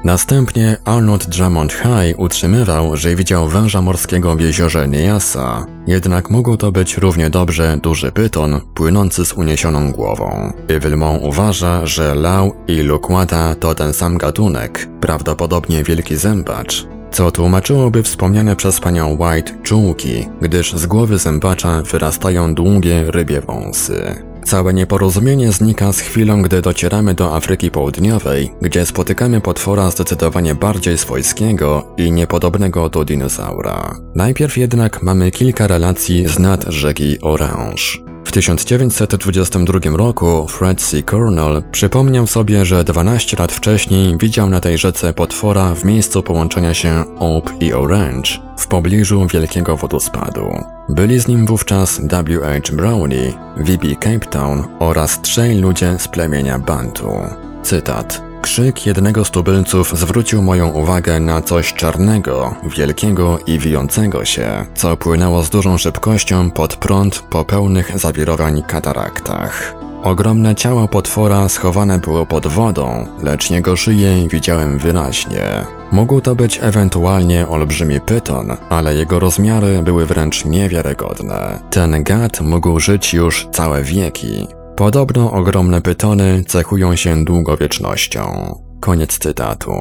Następnie 0.03 0.77
Arnold 0.85 1.29
Drummond 1.29 1.73
High 1.73 2.19
utrzymywał, 2.19 2.97
że 2.97 3.15
widział 3.15 3.47
węża 3.47 3.81
morskiego 3.81 4.35
w 4.35 4.41
jeziorze 4.41 4.87
Nyasa, 4.87 5.65
jednak 5.87 6.29
mógł 6.29 6.57
to 6.57 6.71
być 6.71 6.97
równie 6.97 7.29
dobrze 7.29 7.77
duży 7.83 8.11
pyton 8.11 8.61
płynący 8.73 9.25
z 9.25 9.33
uniesioną 9.33 9.91
głową. 9.91 10.53
Evilmont 10.67 11.23
uważa, 11.23 11.85
że 11.85 12.15
Lau 12.15 12.53
i 12.67 12.81
Lukwata 12.81 13.55
to 13.55 13.75
ten 13.75 13.93
sam 13.93 14.17
gatunek, 14.17 14.89
prawdopodobnie 15.01 15.83
wielki 15.83 16.15
zębacz, 16.15 16.87
co 17.11 17.31
tłumaczyłoby 17.31 18.03
wspomniane 18.03 18.55
przez 18.55 18.79
panią 18.79 19.17
White 19.19 19.51
czułki, 19.63 20.27
gdyż 20.41 20.73
z 20.73 20.85
głowy 20.85 21.17
zębacza 21.17 21.81
wyrastają 21.81 22.55
długie 22.55 23.11
rybie 23.11 23.41
wąsy. 23.41 24.32
Całe 24.45 24.73
nieporozumienie 24.73 25.51
znika 25.51 25.93
z 25.93 25.99
chwilą, 25.99 26.41
gdy 26.41 26.61
docieramy 26.61 27.13
do 27.13 27.35
Afryki 27.35 27.71
Południowej, 27.71 28.51
gdzie 28.61 28.85
spotykamy 28.85 29.41
potwora 29.41 29.91
zdecydowanie 29.91 30.55
bardziej 30.55 30.97
swojskiego 30.97 31.87
i 31.97 32.11
niepodobnego 32.11 32.89
do 32.89 33.05
dinozaura. 33.05 33.95
Najpierw 34.15 34.57
jednak 34.57 35.03
mamy 35.03 35.31
kilka 35.31 35.67
relacji 35.67 36.27
z 36.27 36.39
nad 36.39 36.65
rzeki 36.67 37.21
Orange. 37.21 38.12
W 38.25 38.31
1922 38.31 39.97
roku 39.97 40.47
Fred 40.47 40.81
C. 40.81 41.03
Cornell 41.03 41.63
przypomniał 41.71 42.27
sobie, 42.27 42.65
że 42.65 42.83
12 42.83 43.37
lat 43.37 43.51
wcześniej 43.51 44.17
widział 44.17 44.49
na 44.49 44.59
tej 44.59 44.77
rzece 44.77 45.13
potwora 45.13 45.75
w 45.75 45.85
miejscu 45.85 46.23
połączenia 46.23 46.73
się 46.73 47.03
Ope 47.19 47.51
i 47.59 47.73
Orange, 47.73 48.29
w 48.57 48.67
pobliżu 48.67 49.27
wielkiego 49.27 49.77
wodospadu. 49.77 50.63
Byli 50.89 51.19
z 51.19 51.27
nim 51.27 51.45
wówczas 51.45 52.01
W.H. 52.01 52.75
Brownie, 52.75 53.33
V.B. 53.57 53.95
Cape 53.95 54.25
Town 54.29 54.63
oraz 54.79 55.21
trzej 55.21 55.59
ludzie 55.59 55.95
z 55.99 56.07
plemienia 56.07 56.59
Bantu. 56.59 57.09
Cytat. 57.63 58.21
Krzyk 58.41 58.85
jednego 58.85 59.25
z 59.25 59.31
tubylców 59.31 59.97
zwrócił 59.97 60.41
moją 60.41 60.69
uwagę 60.69 61.19
na 61.19 61.41
coś 61.41 61.73
czarnego, 61.73 62.55
wielkiego 62.77 63.39
i 63.47 63.59
wijącego 63.59 64.25
się, 64.25 64.65
co 64.75 64.97
płynęło 64.97 65.43
z 65.43 65.49
dużą 65.49 65.77
szybkością 65.77 66.51
pod 66.51 66.75
prąd 66.75 67.19
po 67.19 67.45
pełnych 67.45 67.99
zawirowań 67.99 68.63
kataraktach. 68.67 69.75
Ogromne 70.03 70.55
ciało 70.55 70.87
potwora 70.87 71.49
schowane 71.49 71.99
było 71.99 72.25
pod 72.25 72.47
wodą, 72.47 73.07
lecz 73.23 73.51
jego 73.51 73.75
szyję 73.75 74.27
widziałem 74.29 74.77
wyraźnie. 74.77 75.65
Mógł 75.91 76.21
to 76.21 76.35
być 76.35 76.59
ewentualnie 76.61 77.47
olbrzymi 77.47 78.01
pyton, 78.01 78.57
ale 78.69 78.95
jego 78.95 79.19
rozmiary 79.19 79.81
były 79.83 80.05
wręcz 80.05 80.45
niewiarygodne. 80.45 81.59
Ten 81.69 82.03
gad 82.03 82.41
mógł 82.41 82.79
żyć 82.79 83.13
już 83.13 83.47
całe 83.51 83.83
wieki. 83.83 84.47
Podobno 84.75 85.31
ogromne 85.31 85.81
pytony 85.81 86.43
cechują 86.47 86.95
się 86.95 87.25
długowiecznością. 87.25 88.55
Koniec 88.79 89.17
cytatu. 89.17 89.71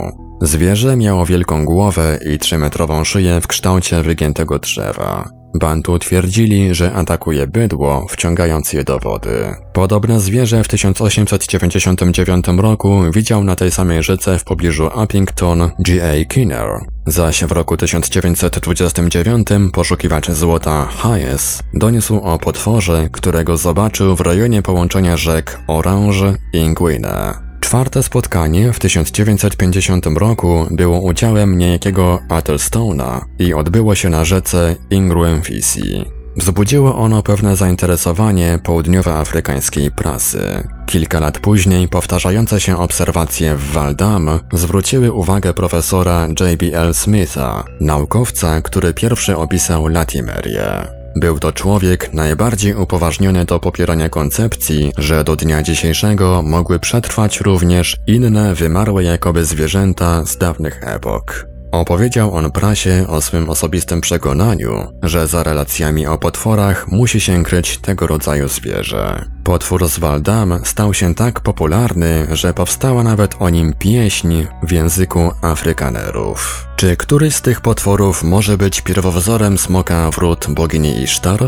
Zwierzę 0.40 0.96
miało 0.96 1.26
wielką 1.26 1.64
głowę 1.64 2.18
i 2.30 2.38
trzymetrową 2.38 3.04
szyję 3.04 3.40
w 3.40 3.46
kształcie 3.46 4.02
wygiętego 4.02 4.58
drzewa. 4.58 5.41
Bantu 5.54 5.98
twierdzili, 5.98 6.74
że 6.74 6.92
atakuje 6.92 7.46
bydło, 7.46 8.06
wciągając 8.08 8.72
je 8.72 8.84
do 8.84 8.98
wody. 8.98 9.54
Podobne 9.72 10.20
zwierzę 10.20 10.64
w 10.64 10.68
1899 10.68 12.46
roku 12.58 13.02
widział 13.14 13.44
na 13.44 13.56
tej 13.56 13.70
samej 13.70 14.02
rzece 14.02 14.38
w 14.38 14.44
pobliżu 14.44 14.90
Uppington 15.04 15.70
G.A. 15.78 16.24
Kinner, 16.24 16.68
zaś 17.06 17.44
w 17.44 17.52
roku 17.52 17.76
1929 17.76 19.48
poszukiwacz 19.72 20.30
złota 20.30 20.84
Hayes 20.84 21.62
doniósł 21.74 22.18
o 22.18 22.38
potworze, 22.38 23.08
którego 23.12 23.56
zobaczył 23.56 24.16
w 24.16 24.20
rejonie 24.20 24.62
połączenia 24.62 25.16
rzek 25.16 25.60
Orange 25.66 26.34
i 26.52 26.74
Guinea. 26.74 27.51
Czwarte 27.72 28.02
spotkanie 28.02 28.72
w 28.72 28.78
1950 28.78 30.06
roku 30.06 30.66
było 30.70 31.00
udziałem 31.00 31.58
niejakiego 31.58 32.20
Athelstone'a 32.28 33.20
i 33.38 33.54
odbyło 33.54 33.94
się 33.94 34.08
na 34.10 34.24
rzece 34.24 34.76
Ingruemfisi. 34.90 36.04
Wzbudziło 36.36 36.96
ono 36.96 37.22
pewne 37.22 37.56
zainteresowanie 37.56 38.58
południowoafrykańskiej 38.64 39.90
prasy. 39.90 40.68
Kilka 40.86 41.20
lat 41.20 41.38
później 41.38 41.88
powtarzające 41.88 42.60
się 42.60 42.78
obserwacje 42.78 43.56
w 43.56 43.72
Waldam 43.72 44.40
zwróciły 44.52 45.12
uwagę 45.12 45.54
profesora 45.54 46.28
J.B.L. 46.40 46.94
Smitha, 46.94 47.64
naukowca, 47.80 48.60
który 48.60 48.94
pierwszy 48.94 49.36
opisał 49.36 49.86
Latimerię. 49.86 51.01
Był 51.16 51.38
to 51.38 51.52
człowiek 51.52 52.14
najbardziej 52.14 52.74
upoważniony 52.74 53.44
do 53.44 53.60
popierania 53.60 54.08
koncepcji, 54.08 54.92
że 54.98 55.24
do 55.24 55.36
dnia 55.36 55.62
dzisiejszego 55.62 56.42
mogły 56.42 56.78
przetrwać 56.78 57.40
również 57.40 57.96
inne 58.06 58.54
wymarłe 58.54 59.04
jakoby 59.04 59.44
zwierzęta 59.44 60.24
z 60.24 60.36
dawnych 60.36 60.80
epok. 60.82 61.51
Opowiedział 61.72 62.34
on 62.34 62.50
prasie 62.50 63.06
o 63.08 63.20
swym 63.20 63.50
osobistym 63.50 64.00
przekonaniu, 64.00 64.86
że 65.02 65.26
za 65.26 65.42
relacjami 65.42 66.06
o 66.06 66.18
potworach 66.18 66.88
musi 66.88 67.20
się 67.20 67.42
kryć 67.42 67.78
tego 67.78 68.06
rodzaju 68.06 68.48
zwierzę. 68.48 69.24
Potwór 69.44 69.88
z 69.88 69.98
Waldam 69.98 70.60
stał 70.64 70.94
się 70.94 71.14
tak 71.14 71.40
popularny, 71.40 72.26
że 72.32 72.54
powstała 72.54 73.02
nawet 73.02 73.36
o 73.38 73.50
nim 73.50 73.72
pieśń 73.78 74.46
w 74.62 74.72
języku 74.72 75.30
Afrykanerów. 75.42 76.66
Czy 76.76 76.96
któryś 76.96 77.34
z 77.34 77.42
tych 77.42 77.60
potworów 77.60 78.22
może 78.22 78.58
być 78.58 78.80
pierwowzorem 78.80 79.58
smoka 79.58 80.10
wrót 80.10 80.46
bogini 80.48 81.02
Isztar? 81.02 81.40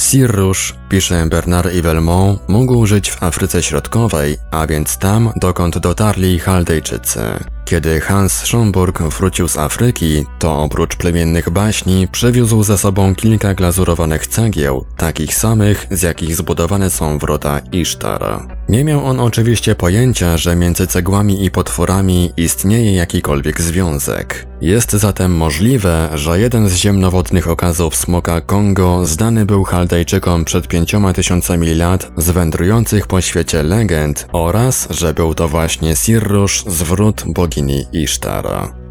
Sirrusz, 0.00 0.74
pisze 0.88 1.26
Bernard 1.26 1.74
Yvelmont, 1.74 2.48
mógł 2.48 2.86
żyć 2.86 3.10
w 3.10 3.22
Afryce 3.22 3.62
Środkowej, 3.62 4.36
a 4.50 4.66
więc 4.66 4.98
tam, 4.98 5.32
dokąd 5.36 5.78
dotarli 5.78 6.38
Chaldejczycy. 6.38 7.20
Kiedy 7.68 8.00
Hans 8.00 8.32
Schomburg 8.32 9.02
wrócił 9.02 9.48
z 9.48 9.58
Afryki, 9.58 10.26
to 10.38 10.62
oprócz 10.62 10.96
plemiennych 10.96 11.50
baśni 11.50 12.08
przywiózł 12.12 12.62
ze 12.62 12.78
sobą 12.78 13.14
kilka 13.14 13.54
glazurowanych 13.54 14.26
cegieł, 14.26 14.84
takich 14.96 15.34
samych, 15.34 15.86
z 15.90 16.02
jakich 16.02 16.36
zbudowane 16.36 16.90
są 16.90 17.18
wrota 17.18 17.60
Isztar. 17.72 18.46
Nie 18.68 18.84
miał 18.84 19.06
on 19.06 19.20
oczywiście 19.20 19.74
pojęcia, 19.74 20.36
że 20.36 20.56
między 20.56 20.86
cegłami 20.86 21.44
i 21.44 21.50
potworami 21.50 22.32
istnieje 22.36 22.94
jakikolwiek 22.94 23.60
związek. 23.60 24.46
Jest 24.60 24.92
zatem 24.92 25.36
możliwe, 25.36 26.08
że 26.14 26.40
jeden 26.40 26.68
z 26.68 26.74
ziemnowodnych 26.74 27.48
okazów 27.48 27.96
smoka 27.96 28.40
Kongo 28.40 29.06
zdany 29.06 29.46
był 29.46 29.64
Chaldejczykom 29.64 30.44
przed 30.44 30.68
pięcioma 30.68 31.12
tysiącami 31.12 31.74
lat 31.74 32.12
z 32.16 32.30
wędrujących 32.30 33.06
po 33.06 33.20
świecie 33.20 33.62
legend 33.62 34.26
oraz, 34.32 34.88
że 34.90 35.14
był 35.14 35.34
to 35.34 35.48
właśnie 35.48 35.96
Sirrusz, 35.96 36.64
zwrót 36.66 37.24
bogini 37.26 37.57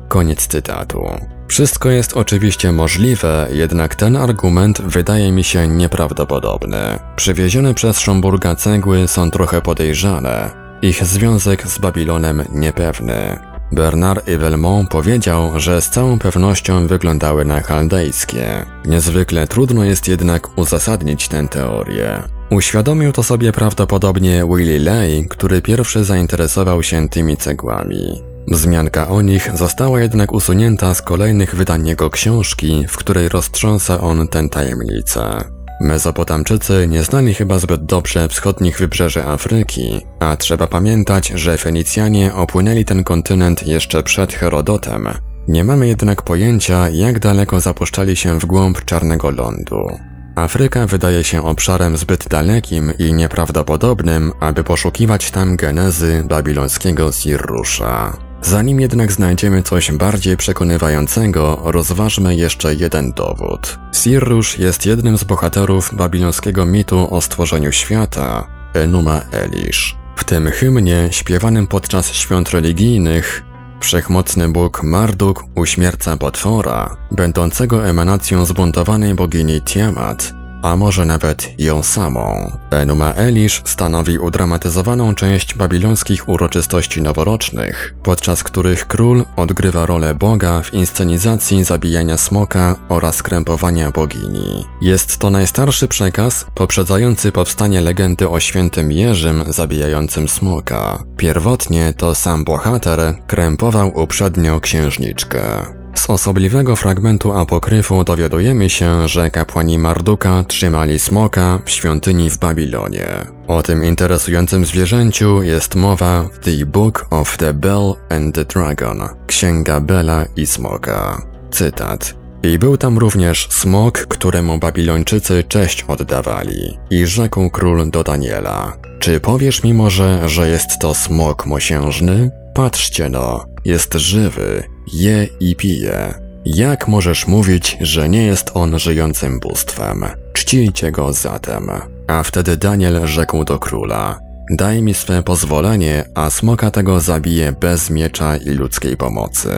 Koniec 0.08 0.48
cytatu. 0.48 1.04
Wszystko 1.48 1.90
jest 1.90 2.18
oczywiście 2.18 2.72
możliwe, 2.72 3.48
jednak 3.52 3.96
ten 3.96 4.16
argument 4.16 4.82
wydaje 4.82 5.32
mi 5.32 5.44
się 5.44 5.68
nieprawdopodobny. 5.68 7.00
Przywiezione 7.16 7.74
przez 7.74 8.00
Szomburga 8.00 8.56
cegły 8.56 9.08
są 9.08 9.32
trochę 9.32 9.62
podejrzane. 9.62 10.50
Ich 10.82 11.06
związek 11.06 11.68
z 11.68 11.80
Babilonem 11.80 12.44
niepewny. 12.54 13.40
Bernard 13.72 14.28
Yvelmont 14.28 14.90
powiedział, 14.90 15.60
że 15.60 15.82
z 15.82 15.90
całą 15.90 16.20
pewnością 16.20 16.88
wyglądały 16.88 17.46
na 17.46 17.62
chaldejskie. 17.62 18.66
Niezwykle 18.86 19.48
trudno 19.48 19.84
jest 19.84 20.08
jednak 20.08 20.58
uzasadnić 20.58 21.28
tę 21.28 21.48
teorię. 21.48 22.24
Uświadomił 22.50 23.12
to 23.12 23.24
sobie 23.24 23.52
prawdopodobnie 23.52 24.44
Willie 24.56 24.80
Lay, 24.80 25.26
który 25.30 25.62
pierwszy 25.62 26.04
zainteresował 26.04 26.84
się 26.84 27.10
tymi 27.10 27.38
cegłami. 27.38 28.22
Wzmianka 28.52 29.08
o 29.08 29.22
nich 29.22 29.52
została 29.54 30.02
jednak 30.02 30.34
usunięta 30.34 30.94
z 30.94 31.02
kolejnych 31.02 31.56
wydań 31.56 31.88
jego 31.88 32.10
książki, 32.10 32.86
w 32.90 32.98
której 32.98 33.30
roztrząsa 33.30 34.02
on 34.02 34.28
tę 34.28 34.50
tajemnicę. 34.50 35.44
Mezopotamczycy 35.82 36.88
nie 36.90 37.04
znali 37.04 37.34
chyba 37.34 37.60
zbyt 37.60 37.86
dobrze 37.86 38.28
wschodnich 38.28 38.80
wybrzeży 38.80 39.24
Afryki, 39.24 40.02
a 40.20 40.38
trzeba 40.38 40.68
pamiętać, 40.68 41.28
że 41.28 41.58
Fenicjanie 41.58 42.34
opłynęli 42.34 42.86
ten 42.86 43.04
kontynent 43.04 43.68
jeszcze 43.68 44.04
przed 44.04 44.34
Herodotem. 44.34 45.10
Nie 45.48 45.64
mamy 45.64 45.88
jednak 45.88 46.22
pojęcia, 46.22 46.90
jak 46.90 47.20
daleko 47.20 47.60
zapuszczali 47.60 48.16
się 48.16 48.40
w 48.40 48.46
głąb 48.46 48.86
Czarnego 48.86 49.32
Lądu. 49.32 50.00
Afryka 50.36 50.88
wydaje 50.88 51.24
się 51.24 51.46
obszarem 51.46 51.98
zbyt 51.98 52.28
dalekim 52.28 52.94
i 53.00 53.14
nieprawdopodobnym, 53.14 54.32
aby 54.40 54.64
poszukiwać 54.64 55.32
tam 55.32 55.56
genezy 55.56 56.24
babilońskiego 56.28 57.12
Sirrusza. 57.12 58.27
Zanim 58.42 58.80
jednak 58.80 59.12
znajdziemy 59.12 59.64
coś 59.64 59.92
bardziej 59.92 60.38
przekonywającego, 60.38 61.62
rozważmy 61.64 62.36
jeszcze 62.36 62.76
jeden 62.76 63.12
dowód. 63.12 63.80
Sirrusz 63.94 64.60
jest 64.60 64.86
jednym 64.86 65.18
z 65.18 65.24
bohaterów 65.24 65.96
babilońskiego 65.96 66.66
mitu 66.66 67.16
o 67.16 67.22
stworzeniu 67.22 67.72
świata, 67.72 68.48
Enuma 68.74 69.22
Elish. 69.32 69.96
W 70.16 70.24
tym 70.24 70.52
hymnie, 70.52 71.08
śpiewanym 71.12 71.68
podczas 71.68 72.14
świąt 72.14 72.50
religijnych, 72.50 73.44
Wszechmocny 73.80 74.50
Bóg 74.50 74.84
Marduk 74.84 75.44
uśmierca 75.56 76.18
potwora, 76.18 76.98
będącego 77.12 77.88
emanacją 77.88 78.46
zbuntowanej 78.46 79.16
bogini 79.16 79.62
Tiamat, 79.62 80.34
a 80.62 80.76
może 80.76 81.06
nawet 81.06 81.60
ją 81.60 81.84
samą. 81.84 82.52
Enuma 82.72 83.14
Elish 83.14 83.62
stanowi 83.66 84.20
udramatyzowaną 84.20 85.16
część 85.16 85.56
babilońskich 85.56 86.30
uroczystości 86.30 87.02
noworocznych, 87.02 87.96
podczas 88.04 88.44
których 88.44 88.88
król 88.88 89.26
odgrywa 89.36 89.86
rolę 89.86 90.16
Boga 90.16 90.62
w 90.62 90.74
inscenizacji 90.74 91.64
zabijania 91.64 92.18
smoka 92.18 92.76
oraz 92.90 93.24
krępowania 93.24 93.92
bogini. 93.92 94.66
Jest 94.82 95.18
to 95.18 95.30
najstarszy 95.30 95.88
przekaz 95.88 96.46
poprzedzający 96.56 97.32
powstanie 97.32 97.82
legendy 97.82 98.30
o 98.30 98.40
świętym 98.40 98.92
Jerzym 98.92 99.44
zabijającym 99.48 100.28
smoka. 100.28 101.04
Pierwotnie 101.18 101.94
to 101.98 102.16
sam 102.16 102.44
bohater 102.44 103.00
krępował 103.28 103.92
uprzednio 104.00 104.60
księżniczkę. 104.60 105.66
Z 105.98 106.10
osobliwego 106.10 106.76
fragmentu 106.76 107.34
apokryfu 107.34 108.04
dowiadujemy 108.04 108.70
się, 108.70 109.08
że 109.08 109.32
kapłani 109.32 109.80
Marduka 109.80 110.44
trzymali 110.48 111.00
smoka 111.00 111.60
w 111.66 111.70
świątyni 111.70 112.30
w 112.30 112.38
Babilonie. 112.38 113.08
O 113.48 113.64
tym 113.64 113.84
interesującym 113.84 114.66
zwierzęciu 114.66 115.44
jest 115.44 115.76
mowa 115.76 116.24
w 116.24 116.40
The 116.40 116.66
Book 116.66 117.08
of 117.10 117.38
the 117.38 117.54
Bell 117.54 117.94
and 118.10 118.36
the 118.36 118.46
Dragon, 118.46 119.10
Księga 119.28 119.82
Bela 119.82 120.26
i 120.36 120.46
Smoka. 120.46 121.22
Cytat. 121.52 122.16
I 122.44 122.60
był 122.60 122.78
tam 122.78 122.98
również 122.98 123.48
smok, 123.52 123.98
któremu 123.98 124.58
Babilończycy 124.58 125.44
cześć 125.44 125.86
oddawali. 125.88 126.78
I 126.90 127.06
rzekł 127.06 127.50
król 127.50 127.90
do 127.90 128.04
Daniela: 128.04 128.74
Czy 129.00 129.20
powiesz 129.20 129.64
mi 129.64 129.74
może, 129.74 130.30
że 130.30 130.50
jest 130.50 130.80
to 130.82 130.96
smok 130.96 131.46
mosiężny? 131.46 132.32
Patrzcie 132.58 133.10
no, 133.10 133.46
jest 133.66 133.94
żywy, 133.94 134.64
je 134.94 135.28
i 135.40 135.56
pije. 135.56 136.14
Jak 136.46 136.88
możesz 136.88 137.28
mówić, 137.28 137.78
że 137.82 138.10
nie 138.10 138.26
jest 138.26 138.52
on 138.54 138.80
żyjącym 138.80 139.40
bóstwem? 139.40 140.06
Czcijcie 140.34 140.92
go 140.92 141.14
zatem. 141.14 141.70
A 142.08 142.24
wtedy 142.24 142.58
Daniel 142.58 143.08
rzekł 143.08 143.44
do 143.44 143.60
króla: 143.60 144.20
Daj 144.52 144.82
mi 144.82 144.94
swe 144.94 145.24
pozwolenie, 145.24 146.06
a 146.16 146.30
smoka 146.30 146.72
tego 146.72 147.00
zabiję 147.00 147.54
bez 147.60 147.90
miecza 147.90 148.38
i 148.38 148.50
ludzkiej 148.50 148.98
pomocy. 148.98 149.50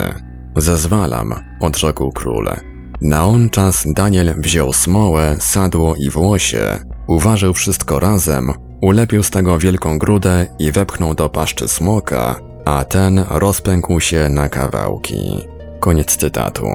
Zezwalam, 0.56 1.36
odrzekł 1.60 2.12
król. 2.12 2.50
Na 3.02 3.26
on 3.26 3.50
czas 3.50 3.84
Daniel 3.96 4.36
wziął 4.38 4.74
smołę, 4.74 5.36
sadło 5.40 5.96
i 5.96 6.10
włosie, 6.10 6.80
uważył 7.08 7.54
wszystko 7.54 8.00
razem, 8.00 8.54
ulepił 8.82 9.24
z 9.24 9.30
tego 9.30 9.60
wielką 9.60 10.00
grudę 10.00 10.48
i 10.60 10.72
wepchnął 10.72 11.16
do 11.16 11.30
paszczy 11.30 11.68
smoka, 11.68 12.49
a 12.70 12.86
ten 12.86 13.26
rozpękł 13.30 14.00
się 14.00 14.30
na 14.30 14.50
kawałki. 14.50 15.48
Koniec 15.80 16.16
cytatu. 16.16 16.66